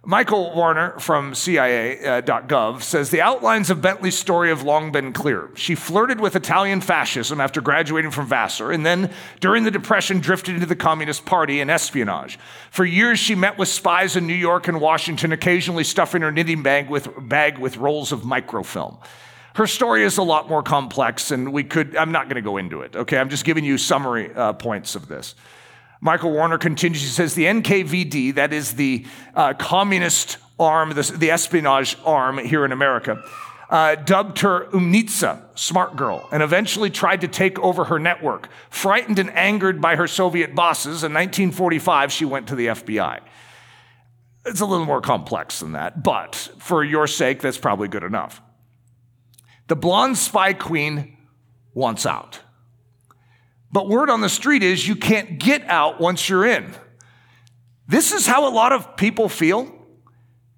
[0.05, 5.49] Michael Warner from CIA.gov says the outlines of Bentley's story have long been clear.
[5.55, 9.11] She flirted with Italian fascism after graduating from Vassar, and then
[9.41, 12.39] during the Depression drifted into the Communist Party and espionage.
[12.71, 16.63] For years, she met with spies in New York and Washington, occasionally stuffing her knitting
[16.63, 18.99] bag with, bag with rolls of microfilm.
[19.55, 22.59] Her story is a lot more complex, and we could, I'm not going to go
[22.59, 23.17] into it, okay?
[23.17, 25.35] I'm just giving you summary uh, points of this.
[26.05, 31.31] Michael Warner continues, he says, the NKVD, that is the uh, communist arm, the, the,
[31.31, 33.25] espionage arm here in America,
[33.71, 38.51] uh, dubbed her Umnitsa, smart girl, and eventually tried to take over her network.
[38.69, 43.21] Frightened and angered by her Soviet bosses, in 1945, she went to the FBI.
[44.45, 48.43] It's a little more complex than that, but for your sake, that's probably good enough.
[49.69, 51.17] The blonde spy queen
[51.73, 52.41] wants out.
[53.75, 56.73] But word on the street is you can't get out once you're in.
[57.89, 59.69] This is how a lot of people feel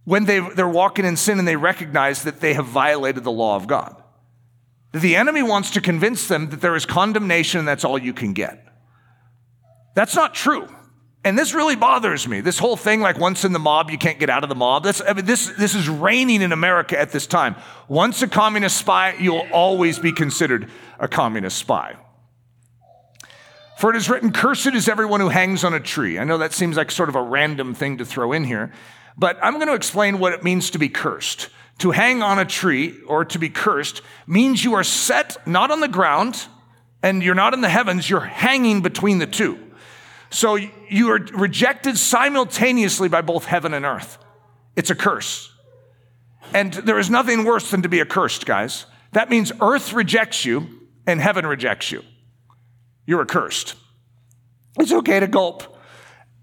[0.05, 3.57] when they, they're walking in sin and they recognize that they have violated the law
[3.57, 4.03] of God.
[4.93, 8.35] The enemy wants to convince them that there is condemnation and that's all you can
[8.35, 8.63] get.
[9.95, 10.69] That's not true.
[11.25, 12.43] And this really bothers me.
[12.43, 14.85] This whole thing, like once in the mob, you can't get out of the mob.
[14.85, 17.57] That's, I mean, this, this is reigning in America at this time.
[17.89, 21.97] Once a communist spy, you'll always be considered a communist spy.
[23.77, 26.19] For it is written, Cursed is everyone who hangs on a tree.
[26.19, 28.73] I know that seems like sort of a random thing to throw in here,
[29.19, 31.51] but I'm going to explain what it means to be cursed.
[31.81, 35.81] To hang on a tree or to be cursed means you are set not on
[35.81, 36.47] the ground
[37.03, 39.59] and you're not in the heavens, you're hanging between the two.
[40.31, 44.17] So you are rejected simultaneously by both heaven and earth.
[44.75, 45.53] It's a curse.
[46.55, 48.87] And there is nothing worse than to be accursed, guys.
[49.13, 52.03] That means earth rejects you and heaven rejects you
[53.07, 53.75] you're accursed.
[54.79, 55.63] It's okay to gulp.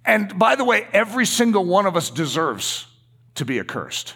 [0.05, 2.87] And by the way, every single one of us deserves
[3.35, 4.15] to be accursed.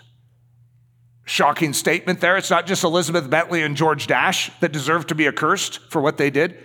[1.25, 2.37] Shocking statement there.
[2.37, 6.17] It's not just Elizabeth Bentley and George Dasch that deserve to be accursed for what
[6.17, 6.57] they did.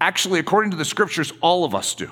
[0.00, 2.10] Actually, according to the scriptures, all of us do.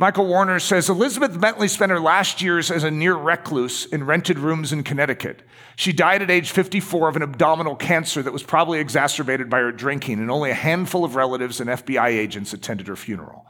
[0.00, 4.38] Michael Warner says Elizabeth Bentley spent her last years as a near recluse in rented
[4.38, 5.42] rooms in Connecticut.
[5.74, 9.72] She died at age 54 of an abdominal cancer that was probably exacerbated by her
[9.72, 13.44] drinking, and only a handful of relatives and FBI agents attended her funeral.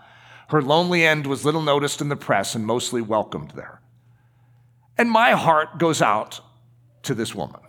[0.49, 3.83] Her lonely end was little noticed in the press and mostly welcomed there.
[4.97, 6.41] And my heart goes out
[7.03, 7.61] to this woman.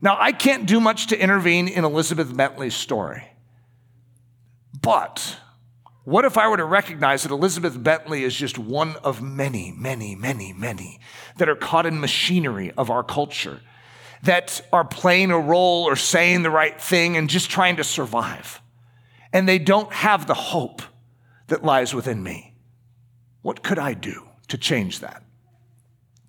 [0.00, 3.24] Now, I can't do much to intervene in Elizabeth Bentley's story,
[4.80, 5.36] but
[6.04, 10.16] what if I were to recognize that Elizabeth Bentley is just one of many, many,
[10.16, 10.98] many, many
[11.36, 13.60] that are caught in machinery of our culture,
[14.24, 18.60] that are playing a role or saying the right thing and just trying to survive?
[19.32, 20.82] And they don't have the hope
[21.46, 22.54] that lies within me.
[23.42, 25.22] What could I do to change that?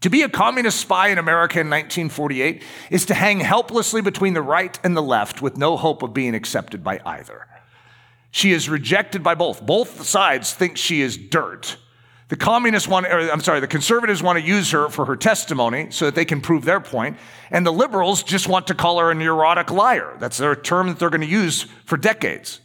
[0.01, 2.61] To be a communist spy in America in 1948
[2.91, 6.35] is to hang helplessly between the right and the left with no hope of being
[6.35, 7.47] accepted by either.
[8.33, 9.63] She is rejected by both.
[9.63, 11.77] Both sides think she is dirt.
[12.29, 15.91] The communists want, or, I'm sorry, the conservatives want to use her for her testimony
[15.91, 17.17] so that they can prove their point.
[17.51, 20.17] And the liberals just want to call her a neurotic liar.
[20.19, 22.59] That's their term that they're going to use for decades.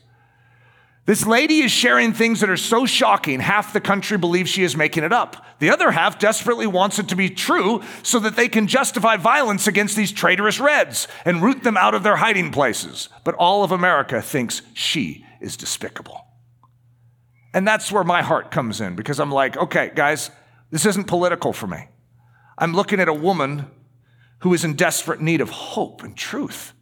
[1.05, 4.75] This lady is sharing things that are so shocking, half the country believes she is
[4.75, 5.45] making it up.
[5.59, 9.67] The other half desperately wants it to be true so that they can justify violence
[9.67, 13.11] against these traitorous Reds and root them out of their hiding places.
[13.23, 16.25] But all of America thinks she is despicable.
[17.55, 20.31] And that's where my heart comes in because I'm like, okay, guys,
[20.71, 21.89] this isn't political for me.
[22.59, 23.71] I'm looking at a woman
[24.41, 26.73] who is in desperate need of hope and truth.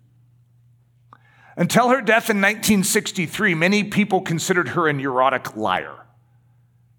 [1.56, 6.06] Until her death in 1963, many people considered her a neurotic liar.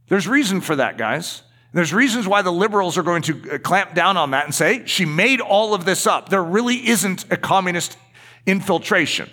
[0.07, 1.43] There's reason for that, guys.
[1.73, 4.85] There's reasons why the liberals are going to uh, clamp down on that and say,
[4.85, 6.29] she made all of this up.
[6.29, 7.97] There really isn't a communist
[8.45, 9.29] infiltration.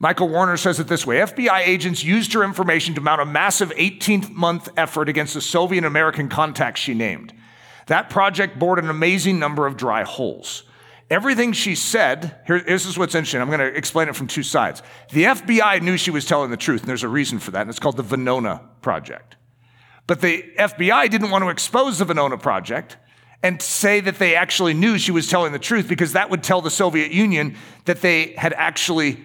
[0.00, 3.72] Michael Warner says it this way FBI agents used her information to mount a massive
[3.76, 7.32] 18 month effort against the Soviet American contacts she named.
[7.86, 10.62] That project bored an amazing number of dry holes.
[11.10, 13.40] Everything she said, here, this is what's interesting.
[13.40, 14.82] I'm going to explain it from two sides.
[15.10, 17.70] The FBI knew she was telling the truth, and there's a reason for that, and
[17.70, 19.36] it's called the Venona Project.
[20.06, 22.98] But the FBI didn't want to expose the Venona Project
[23.42, 26.60] and say that they actually knew she was telling the truth because that would tell
[26.60, 29.24] the Soviet Union that they had actually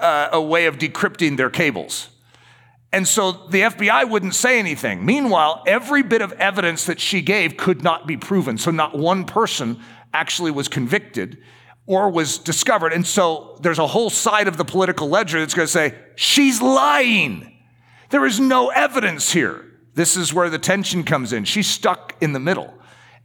[0.00, 2.08] uh, a way of decrypting their cables.
[2.92, 5.04] And so the FBI wouldn't say anything.
[5.04, 8.56] Meanwhile, every bit of evidence that she gave could not be proven.
[8.56, 9.80] So not one person
[10.14, 11.38] actually was convicted
[11.86, 12.92] or was discovered.
[12.92, 16.62] And so there's a whole side of the political ledger that's going to say, she's
[16.62, 17.54] lying.
[18.10, 19.64] There is no evidence here.
[19.94, 21.44] This is where the tension comes in.
[21.44, 22.72] She's stuck in the middle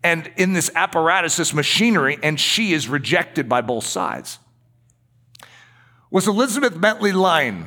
[0.03, 4.39] and in this apparatus, this machinery, and she is rejected by both sides.
[6.13, 7.65] Was Elizabeth Bentley lying?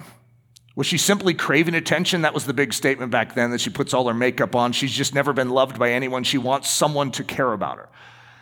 [0.76, 2.22] Was she simply craving attention?
[2.22, 4.70] That was the big statement back then that she puts all her makeup on.
[4.70, 6.22] She's just never been loved by anyone.
[6.22, 7.88] She wants someone to care about her.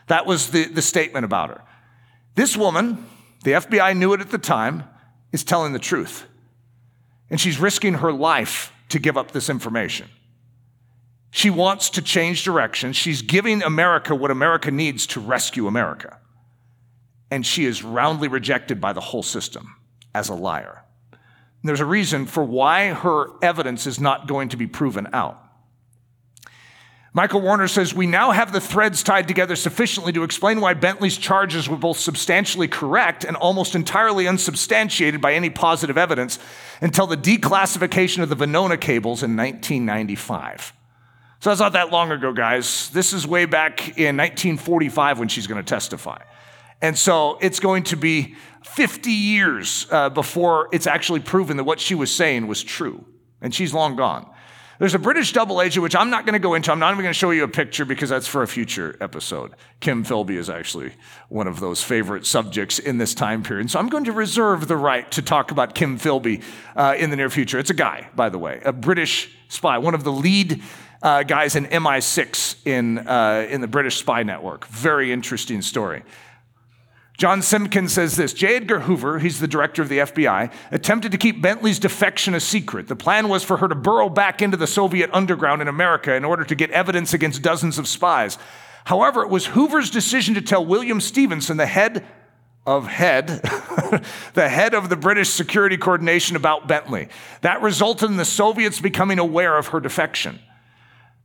[0.09, 1.63] That was the, the statement about her.
[2.35, 3.07] This woman,
[3.45, 4.85] the FBI knew it at the time,
[5.33, 6.27] is telling the truth.
[7.31, 10.11] And she's risking her life to give up this information.
[11.31, 12.93] She wants to change direction.
[12.93, 16.19] She's giving America what America needs to rescue America.
[17.31, 19.77] And she is roundly rejected by the whole system
[20.15, 20.85] as a liar.
[21.63, 25.41] There's a reason for why her evidence is not going to be proven out.
[27.17, 31.17] Michael Warner says, We now have the threads tied together sufficiently to explain why Bentley's
[31.17, 36.41] charges were both substantially correct and almost entirely unsubstantiated by any positive evidence
[36.81, 40.73] until the declassification of the Venona cables in 1995.
[41.39, 42.91] So that's not that long ago, guys.
[42.91, 46.21] This is way back in 1945 when she's going to testify.
[46.81, 51.81] And so it's going to be 50 years uh, before it's actually proven that what
[51.81, 53.05] she was saying was true.
[53.41, 54.29] And she's long gone.
[54.79, 56.73] There's a British double agent, which I'm not going to go into.
[56.73, 59.53] I'm not even going to show you a picture because that's for a future episode.
[59.81, 60.93] Kim Philby is actually
[61.29, 63.71] one of those favorite subjects in this time period.
[63.71, 66.43] So I'm going to reserve the right to talk about Kim Philby
[66.75, 67.59] uh, in the near future.
[67.59, 70.61] It's a guy, by the way, a British spy, one of the lead
[71.03, 74.67] uh, guys in MI6 in, uh, in the British spy network.
[74.67, 76.03] Very interesting story.
[77.17, 78.57] John Simpkins says this J.
[78.57, 82.89] Edgar Hoover, he's the director of the FBI, attempted to keep Bentley's defection a secret.
[82.89, 86.25] The plan was for her to burrow back into the Soviet underground in America in
[86.25, 88.37] order to get evidence against dozens of spies.
[88.85, 92.05] However, it was Hoover's decision to tell William Stephenson, the head
[92.67, 93.29] of head,
[94.35, 97.09] the head of the British security coordination about Bentley.
[97.43, 100.41] That resulted in the Soviets becoming aware of her defection.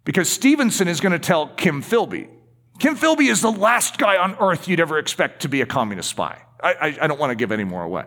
[0.05, 2.29] Because Stephenson is going to tell Kim Philby,
[2.79, 6.09] Kim Philby is the last guy on earth you'd ever expect to be a communist
[6.09, 6.41] spy.
[6.61, 8.05] I, I, I don't want to give any more away.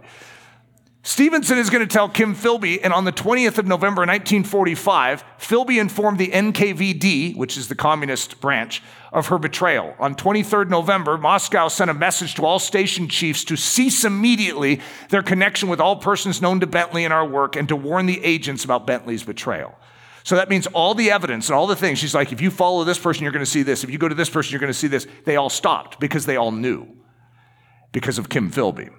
[1.04, 5.80] Stephenson is going to tell Kim Philby, and on the 20th of November 1945, Philby
[5.80, 9.96] informed the NKVD, which is the communist branch, of her betrayal.
[9.98, 15.24] On 23rd November, Moscow sent a message to all station chiefs to cease immediately their
[15.24, 18.64] connection with all persons known to Bentley in our work and to warn the agents
[18.64, 19.74] about Bentley's betrayal.
[20.24, 22.84] So that means all the evidence and all the things, she's like, if you follow
[22.84, 23.82] this person, you're going to see this.
[23.82, 25.06] If you go to this person, you're going to see this.
[25.24, 26.86] They all stopped because they all knew
[27.92, 28.90] because of Kim Philby.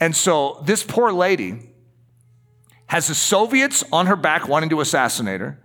[0.00, 1.70] And so this poor lady
[2.86, 5.62] has the Soviets on her back wanting to assassinate her,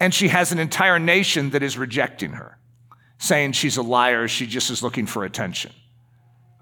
[0.00, 2.58] and she has an entire nation that is rejecting her,
[3.18, 5.72] saying she's a liar, she just is looking for attention.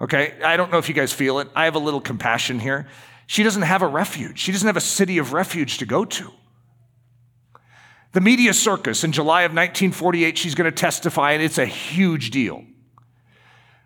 [0.01, 0.35] Okay?
[0.43, 1.49] I don't know if you guys feel it.
[1.55, 2.87] I have a little compassion here.
[3.27, 6.33] She doesn't have a refuge, she doesn't have a city of refuge to go to.
[8.17, 12.31] The media circus in July of 1948, she's going to testify, and it's a huge
[12.31, 12.65] deal.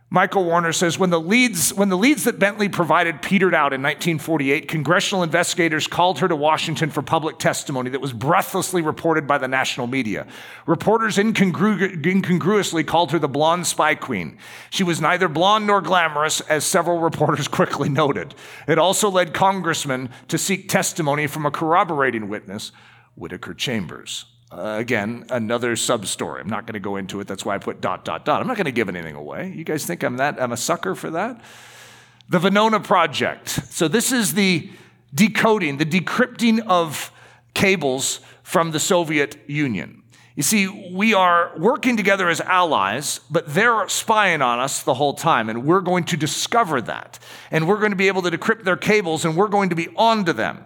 [0.09, 3.83] Michael Warner says when the leads when the leads that Bentley provided petered out in
[3.83, 9.37] 1948, congressional investigators called her to Washington for public testimony that was breathlessly reported by
[9.37, 10.29] the national media.
[10.65, 14.39] Reporters incongru- incongruously called her the blonde spy queen.
[14.71, 18.37] She was neither blonde nor glamorous, as several reporters quickly noted.
[18.69, 22.71] It also led congressmen to seek testimony from a corroborating witness,
[23.21, 24.25] Whittaker Chambers.
[24.51, 26.41] Uh, again, another sub story.
[26.41, 27.29] I'm not going to go into it.
[27.29, 28.41] That's why I put dot, dot, dot.
[28.41, 29.53] I'm not going to give anything away.
[29.55, 30.43] You guys think I'm that?
[30.43, 31.41] I'm a sucker for that?
[32.29, 33.49] The Venona Project.
[33.49, 34.71] So, this is the
[35.15, 37.13] decoding, the decrypting of
[37.55, 40.03] cables from the Soviet Union.
[40.35, 45.15] You see, we are working together as allies, but they're spying on us the whole
[45.15, 47.19] time, and we're going to discover that.
[47.51, 49.89] And we're going to be able to decrypt their cables, and we're going to be
[49.97, 50.65] on to them.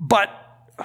[0.00, 0.30] But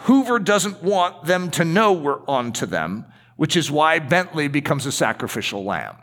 [0.02, 3.06] Hoover doesn't want them to know we're onto them,
[3.38, 5.98] which is why Bentley becomes a sacrificial lamb.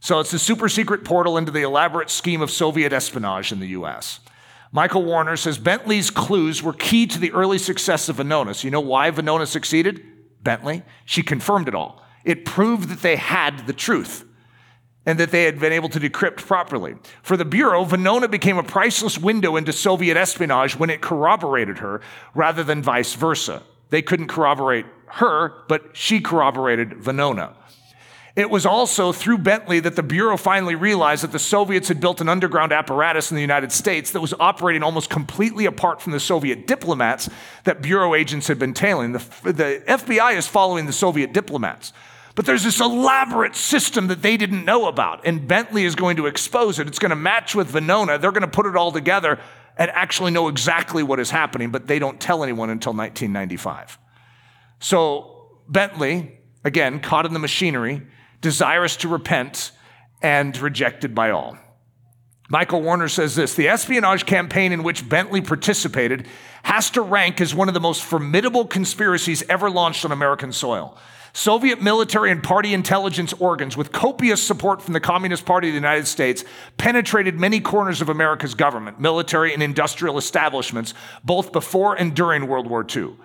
[0.00, 3.68] So it's a super secret portal into the elaborate scheme of Soviet espionage in the
[3.68, 4.20] US.
[4.72, 8.54] Michael Warner says Bentley's clues were key to the early success of Venona.
[8.54, 10.02] So you know why Venona succeeded?
[10.42, 10.82] Bentley.
[11.04, 12.02] She confirmed it all.
[12.24, 14.24] It proved that they had the truth
[15.04, 16.94] and that they had been able to decrypt properly.
[17.22, 22.00] For the Bureau, Venona became a priceless window into Soviet espionage when it corroborated her
[22.34, 23.62] rather than vice versa.
[23.90, 27.54] They couldn't corroborate her, but she corroborated Venona.
[28.34, 32.22] It was also through Bentley that the Bureau finally realized that the Soviets had built
[32.22, 36.20] an underground apparatus in the United States that was operating almost completely apart from the
[36.20, 37.28] Soviet diplomats
[37.64, 39.12] that Bureau agents had been tailing.
[39.12, 41.92] The, the FBI is following the Soviet diplomats.
[42.34, 46.26] But there's this elaborate system that they didn't know about, and Bentley is going to
[46.26, 46.86] expose it.
[46.86, 48.20] It's going to match with Venona.
[48.20, 49.38] They're going to put it all together
[49.76, 53.98] and actually know exactly what is happening, but they don't tell anyone until 1995.
[54.80, 58.02] So Bentley, again, caught in the machinery,
[58.40, 59.72] desirous to repent,
[60.22, 61.56] and rejected by all.
[62.48, 66.26] Michael Warner says this The espionage campaign in which Bentley participated
[66.62, 70.98] has to rank as one of the most formidable conspiracies ever launched on American soil.
[71.34, 75.78] Soviet military and party intelligence organs, with copious support from the Communist Party of the
[75.78, 76.44] United States,
[76.76, 80.92] penetrated many corners of America's government, military, and industrial establishments,
[81.24, 83.16] both before and during World War II.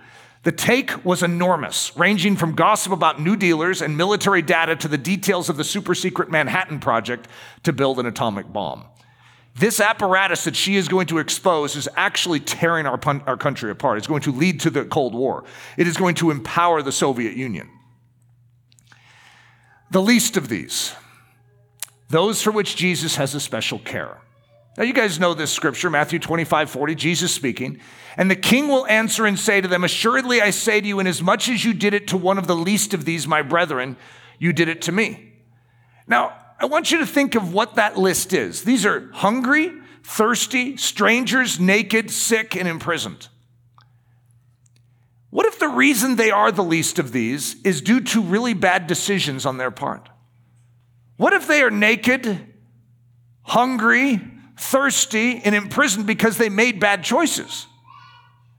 [0.44, 4.96] The take was enormous, ranging from gossip about new dealers and military data to the
[4.96, 7.28] details of the super secret Manhattan Project
[7.64, 8.86] to build an atomic bomb.
[9.54, 13.98] This apparatus that she is going to expose is actually tearing our, our country apart.
[13.98, 15.44] It's going to lead to the Cold War.
[15.76, 17.68] It is going to empower the Soviet Union.
[19.90, 20.94] The least of these,
[22.08, 24.18] those for which Jesus has a special care.
[24.76, 27.80] Now, you guys know this scripture, Matthew 25, 40, Jesus speaking.
[28.16, 31.48] And the king will answer and say to them, Assuredly I say to you, inasmuch
[31.48, 33.96] as you did it to one of the least of these, my brethren,
[34.38, 35.32] you did it to me.
[36.06, 38.62] Now, I want you to think of what that list is.
[38.62, 39.72] These are hungry,
[40.04, 43.28] thirsty, strangers, naked, sick, and imprisoned.
[45.30, 48.86] What if the reason they are the least of these is due to really bad
[48.86, 50.08] decisions on their part?
[51.16, 52.54] What if they are naked,
[53.42, 54.20] hungry,
[54.56, 57.66] thirsty, and imprisoned because they made bad choices?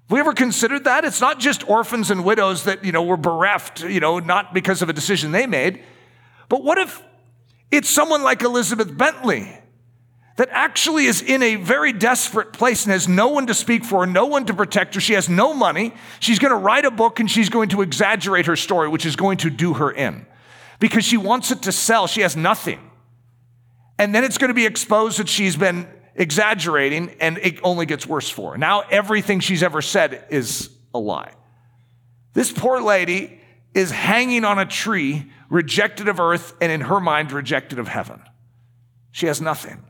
[0.10, 1.06] Have we ever considered that?
[1.06, 4.82] It's not just orphans and widows that, you know, were bereft, you know, not because
[4.82, 5.84] of a decision they made.
[6.50, 7.02] But what if
[7.72, 9.60] it's someone like Elizabeth Bentley
[10.40, 14.08] that actually is in a very desperate place and has no one to speak for,
[14.08, 15.02] no one to protect her.
[15.02, 15.94] She has no money.
[16.22, 19.18] She's going to write a book and she's going to exaggerate her story, which is
[19.18, 20.26] going to do her in
[20.80, 22.08] because she wants it to sell.
[22.08, 22.80] She has nothing.
[23.98, 25.86] And then it's going to be exposed that she's been
[26.16, 28.58] exaggerating and it only gets worse for her.
[28.58, 31.34] Now everything she's ever said is a lie.
[32.32, 33.42] This poor lady
[33.74, 38.22] is hanging on a tree, rejected of earth, and in her mind, rejected of heaven.
[39.12, 39.84] She has nothing.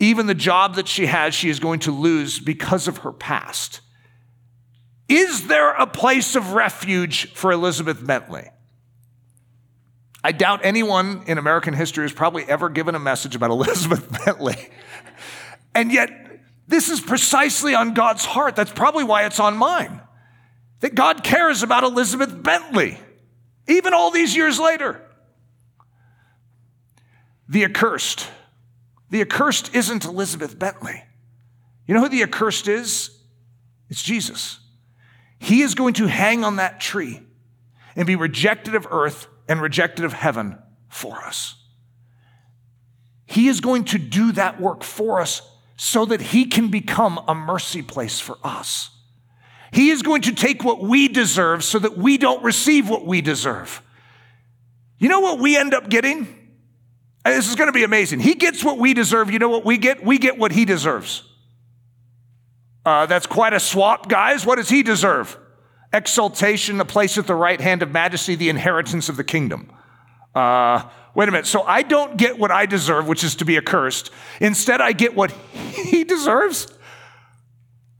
[0.00, 3.80] Even the job that she has, she is going to lose because of her past.
[5.08, 8.48] Is there a place of refuge for Elizabeth Bentley?
[10.22, 14.56] I doubt anyone in American history has probably ever given a message about Elizabeth Bentley.
[15.74, 16.10] And yet,
[16.66, 18.54] this is precisely on God's heart.
[18.54, 20.02] That's probably why it's on mine.
[20.80, 22.98] That God cares about Elizabeth Bentley,
[23.66, 25.00] even all these years later.
[27.48, 28.28] The accursed.
[29.10, 31.02] The accursed isn't Elizabeth Bentley.
[31.86, 33.10] You know who the accursed is?
[33.88, 34.60] It's Jesus.
[35.38, 37.20] He is going to hang on that tree
[37.96, 41.54] and be rejected of earth and rejected of heaven for us.
[43.24, 45.42] He is going to do that work for us
[45.76, 48.90] so that he can become a mercy place for us.
[49.72, 53.20] He is going to take what we deserve so that we don't receive what we
[53.20, 53.82] deserve.
[54.98, 56.37] You know what we end up getting?
[57.24, 58.20] This is going to be amazing.
[58.20, 59.30] He gets what we deserve.
[59.30, 60.02] You know what we get?
[60.02, 61.24] We get what he deserves.
[62.84, 64.46] Uh, that's quite a swap, guys.
[64.46, 65.36] What does he deserve?
[65.92, 69.70] Exaltation, a place at the right hand of majesty, the inheritance of the kingdom.
[70.34, 71.46] Uh, wait a minute.
[71.46, 74.10] So I don't get what I deserve, which is to be accursed.
[74.40, 76.68] Instead, I get what he deserves.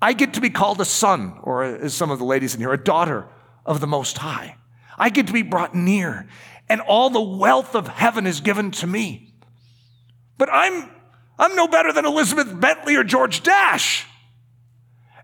[0.00, 2.72] I get to be called a son, or as some of the ladies in here,
[2.72, 3.26] a daughter
[3.66, 4.56] of the Most High.
[4.96, 6.28] I get to be brought near,
[6.68, 9.32] and all the wealth of heaven is given to me.
[10.36, 10.88] But I'm,
[11.38, 14.04] I'm no better than Elizabeth Bentley or George Dasch.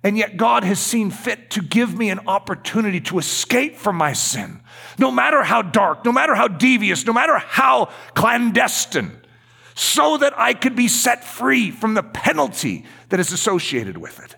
[0.02, 4.12] And yet, God has seen fit to give me an opportunity to escape from my
[4.12, 4.60] sin,
[4.98, 9.16] no matter how dark, no matter how devious, no matter how clandestine,
[9.74, 14.36] so that I could be set free from the penalty that is associated with it.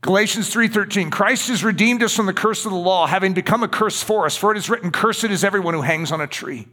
[0.00, 3.68] Galatians 3:13 Christ has redeemed us from the curse of the law having become a
[3.68, 6.68] curse for us for it is written cursed is everyone who hangs on a tree.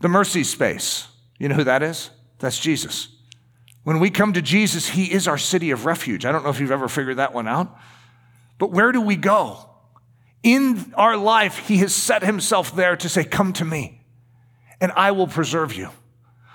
[0.00, 1.08] The mercy space.
[1.38, 2.10] You know who that is?
[2.38, 3.08] That's Jesus.
[3.84, 6.26] When we come to Jesus, he is our city of refuge.
[6.26, 7.78] I don't know if you've ever figured that one out.
[8.58, 9.70] But where do we go?
[10.42, 14.02] In our life, he has set himself there to say, "Come to me,
[14.80, 15.90] and I will preserve you."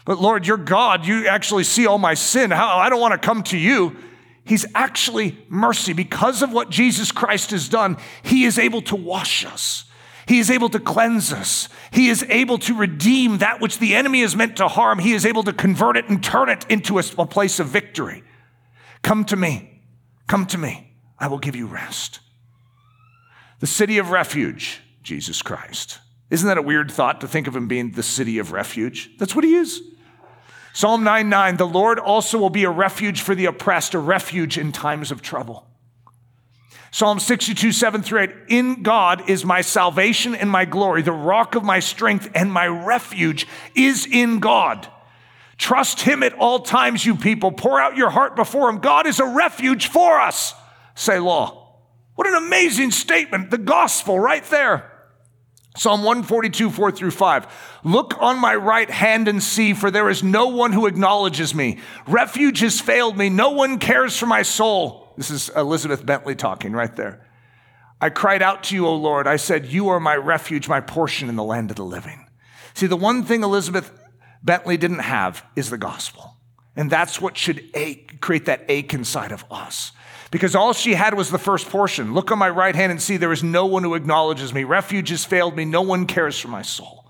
[0.04, 1.06] But Lord, you're God.
[1.06, 2.52] You actually see all my sin.
[2.52, 3.96] How I don't want to come to you.
[4.44, 5.94] He's actually mercy.
[5.94, 9.86] Because of what Jesus Christ has done, He is able to wash us.
[10.28, 11.68] He is able to cleanse us.
[11.92, 15.00] He is able to redeem that which the enemy is meant to harm.
[15.00, 18.24] He is able to convert it and turn it into a, a place of victory.
[19.02, 19.82] Come to me.
[20.28, 20.94] Come to me.
[21.20, 22.20] I will give you rest.
[23.60, 26.00] The city of refuge, Jesus Christ.
[26.30, 29.12] Isn't that a weird thought to think of him being the city of refuge?
[29.20, 29.82] That's what he is.
[30.74, 34.58] Psalm 9 9, the Lord also will be a refuge for the oppressed, a refuge
[34.58, 35.68] in times of trouble.
[36.92, 41.56] Psalm 62, 7 through 8, in God is my salvation and my glory, the rock
[41.56, 44.88] of my strength and my refuge is in God.
[45.58, 47.52] Trust him at all times, you people.
[47.52, 48.80] Pour out your heart before him.
[48.80, 50.56] God is a refuge for us.
[50.96, 51.56] Selah.
[52.16, 53.52] What an amazing statement.
[53.52, 54.91] The gospel right there.
[55.78, 57.80] Psalm 142, 4 through 5.
[57.84, 61.80] Look on my right hand and see, for there is no one who acknowledges me.
[62.08, 63.30] Refuge has failed me.
[63.30, 65.14] No one cares for my soul.
[65.16, 67.26] This is Elizabeth Bentley talking right there.
[68.02, 69.28] I cried out to you, O Lord.
[69.28, 72.28] I said, You are my refuge, my portion in the land of the living.
[72.74, 73.98] See, the one thing Elizabeth
[74.44, 76.36] Bentley didn't have is the gospel.
[76.76, 79.92] And that's what should ache, create that ache inside of us
[80.32, 82.14] because all she had was the first portion.
[82.14, 84.64] Look on my right hand and see there is no one who acknowledges me.
[84.64, 85.66] Refuge has failed me.
[85.66, 87.06] No one cares for my soul.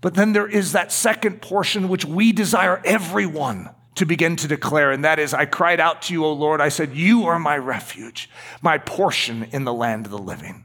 [0.00, 4.90] But then there is that second portion which we desire everyone to begin to declare,
[4.90, 6.60] and that is, I cried out to you, O Lord.
[6.60, 8.30] I said, You are my refuge,
[8.62, 10.64] my portion in the land of the living.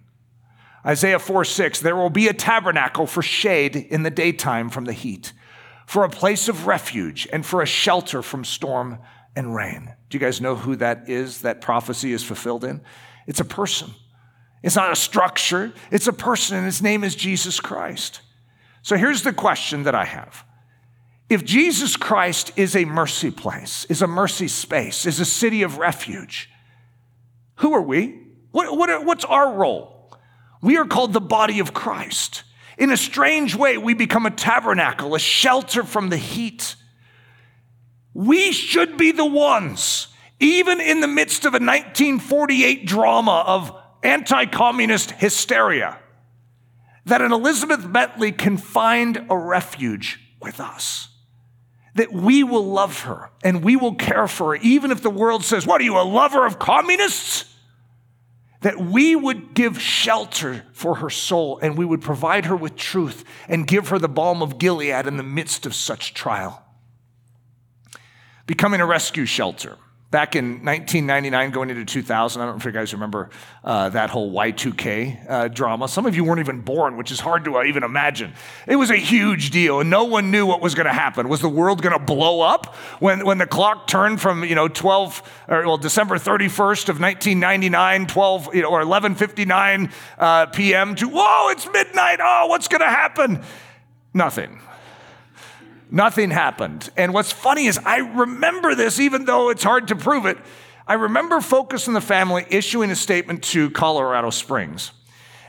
[0.85, 4.93] Isaiah 4 6, there will be a tabernacle for shade in the daytime from the
[4.93, 5.33] heat,
[5.85, 8.99] for a place of refuge and for a shelter from storm
[9.35, 9.96] and rain.
[10.09, 12.81] Do you guys know who that is that prophecy is fulfilled in?
[13.25, 13.91] It's a person.
[14.63, 18.21] It's not a structure, it's a person, and his name is Jesus Christ.
[18.81, 20.43] So here's the question that I have.
[21.29, 25.77] If Jesus Christ is a mercy place, is a mercy space, is a city of
[25.77, 26.49] refuge,
[27.57, 28.19] who are we?
[28.51, 30.11] What, what, what's our role?
[30.61, 32.43] We are called the body of Christ.
[32.77, 36.75] In a strange way, we become a tabernacle, a shelter from the heat
[38.17, 40.07] we should be the ones,
[40.39, 45.99] even in the midst of a 1948 drama of anti communist hysteria,
[47.05, 51.09] that an Elizabeth Bentley can find a refuge with us.
[51.93, 55.45] That we will love her and we will care for her, even if the world
[55.45, 57.45] says, What are you, a lover of communists?
[58.61, 63.23] That we would give shelter for her soul and we would provide her with truth
[63.47, 66.63] and give her the balm of Gilead in the midst of such trial
[68.47, 69.77] becoming a rescue shelter.
[70.09, 73.29] Back in 1999, going into 2000, I don't know if you guys remember
[73.61, 75.89] uh, that whole Y2K uh, drama.
[75.89, 78.33] Some of you weren't even born, which is hard to uh, even imagine.
[78.67, 81.27] It was a huge deal, and no one knew what was going to happen.
[81.27, 84.69] Was the world going to blow up when, when the clock turned from you know
[84.69, 90.95] 12 or well December 31st of 1999, 12 you know, or 11:59 uh, p.m.
[90.95, 92.19] to whoa, it's midnight.
[92.23, 93.43] Oh, what's going to happen?
[94.13, 94.61] Nothing.
[95.89, 96.89] Nothing happened.
[96.97, 100.37] And what's funny is I remember this, even though it's hard to prove it.
[100.85, 104.91] I remember Focus on the Family issuing a statement to Colorado Springs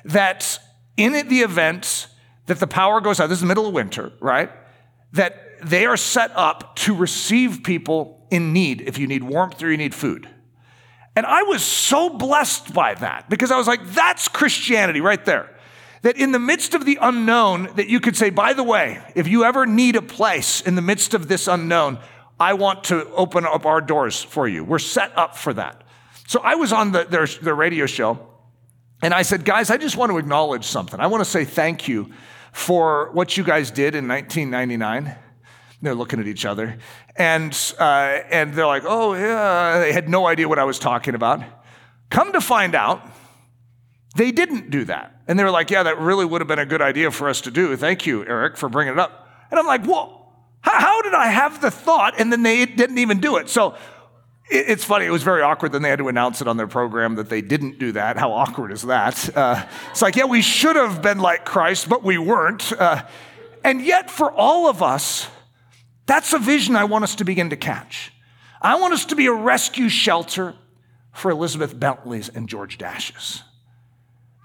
[0.04, 0.58] that
[0.96, 2.08] in the event
[2.46, 4.50] that the power goes out, this is the middle of winter, right?
[5.12, 9.70] That they are set up to receive people in need if you need warmth or
[9.70, 10.28] you need food.
[11.16, 15.57] And I was so blessed by that because I was like, that's Christianity right there.
[16.02, 19.26] That in the midst of the unknown, that you could say, by the way, if
[19.26, 21.98] you ever need a place in the midst of this unknown,
[22.38, 24.62] I want to open up our doors for you.
[24.62, 25.82] We're set up for that.
[26.26, 28.26] So I was on the, their, their radio show,
[29.02, 31.00] and I said, guys, I just want to acknowledge something.
[31.00, 32.12] I want to say thank you
[32.52, 35.16] for what you guys did in 1999.
[35.80, 36.78] They're looking at each other,
[37.16, 39.78] and, uh, and they're like, oh, yeah.
[39.78, 41.42] They had no idea what I was talking about.
[42.10, 43.02] Come to find out,
[44.16, 45.17] they didn't do that.
[45.28, 47.42] And they were like, yeah, that really would have been a good idea for us
[47.42, 47.76] to do.
[47.76, 49.28] Thank you, Eric, for bringing it up.
[49.50, 50.32] And I'm like, well,
[50.62, 53.48] how, did I have the thought and then they didn't even do it?
[53.48, 53.76] So
[54.50, 55.72] it's funny, it was very awkward.
[55.72, 58.16] Then they had to announce it on their program that they didn't do that.
[58.16, 59.36] How awkward is that?
[59.36, 62.72] Uh, it's like, yeah, we should have been like Christ, but we weren't.
[62.72, 63.02] Uh,
[63.62, 65.28] and yet, for all of us,
[66.06, 68.12] that's a vision I want us to begin to catch.
[68.62, 70.54] I want us to be a rescue shelter
[71.12, 73.42] for Elizabeth Bentleys and George Dasches.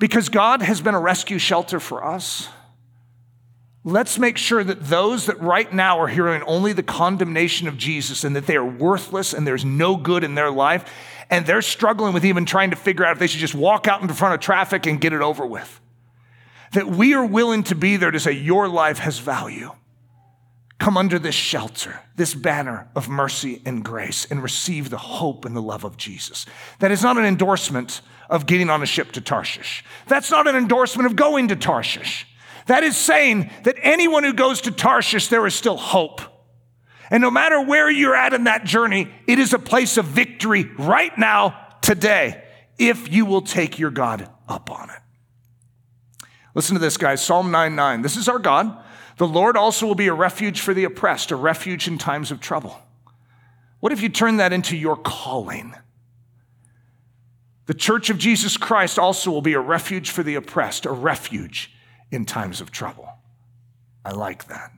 [0.03, 2.49] Because God has been a rescue shelter for us.
[3.85, 8.25] Let's make sure that those that right now are hearing only the condemnation of Jesus
[8.25, 10.91] and that they are worthless and there's no good in their life,
[11.29, 14.01] and they're struggling with even trying to figure out if they should just walk out
[14.01, 15.79] in front of traffic and get it over with.
[16.73, 19.71] That we are willing to be there to say, Your life has value.
[20.79, 25.55] Come under this shelter, this banner of mercy and grace, and receive the hope and
[25.55, 26.45] the love of Jesus.
[26.79, 28.01] That is not an endorsement
[28.33, 29.85] of getting on a ship to Tarshish.
[30.07, 32.25] That's not an endorsement of going to Tarshish.
[32.65, 36.19] That is saying that anyone who goes to Tarshish, there is still hope.
[37.11, 40.63] And no matter where you're at in that journey, it is a place of victory
[40.79, 42.43] right now, today,
[42.79, 46.27] if you will take your God up on it.
[46.55, 48.01] Listen to this, guys Psalm 9 9.
[48.01, 48.75] This is our God.
[49.17, 52.39] The Lord also will be a refuge for the oppressed, a refuge in times of
[52.39, 52.81] trouble.
[53.79, 55.75] What if you turn that into your calling?
[57.65, 61.71] The church of Jesus Christ also will be a refuge for the oppressed, a refuge
[62.11, 63.09] in times of trouble.
[64.03, 64.71] I like that.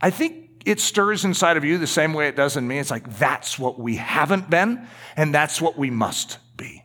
[0.00, 2.78] I think it stirs inside of you the same way it does in me.
[2.78, 6.84] It's like that's what we haven't been, and that's what we must be.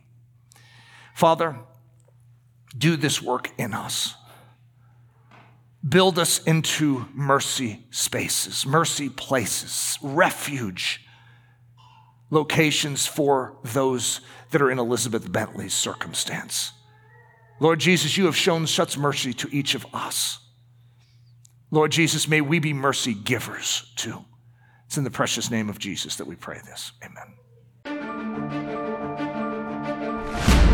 [1.14, 1.58] Father,
[2.76, 4.14] do this work in us.
[5.86, 11.04] Build us into mercy spaces, mercy places, refuge
[12.32, 16.72] locations for those that are in Elizabeth Bentley's circumstance.
[17.60, 20.40] Lord Jesus, you have shown such mercy to each of us.
[21.70, 24.24] Lord Jesus, may we be mercy givers too.
[24.86, 26.92] It's in the precious name of Jesus that we pray this.
[27.04, 27.34] Amen.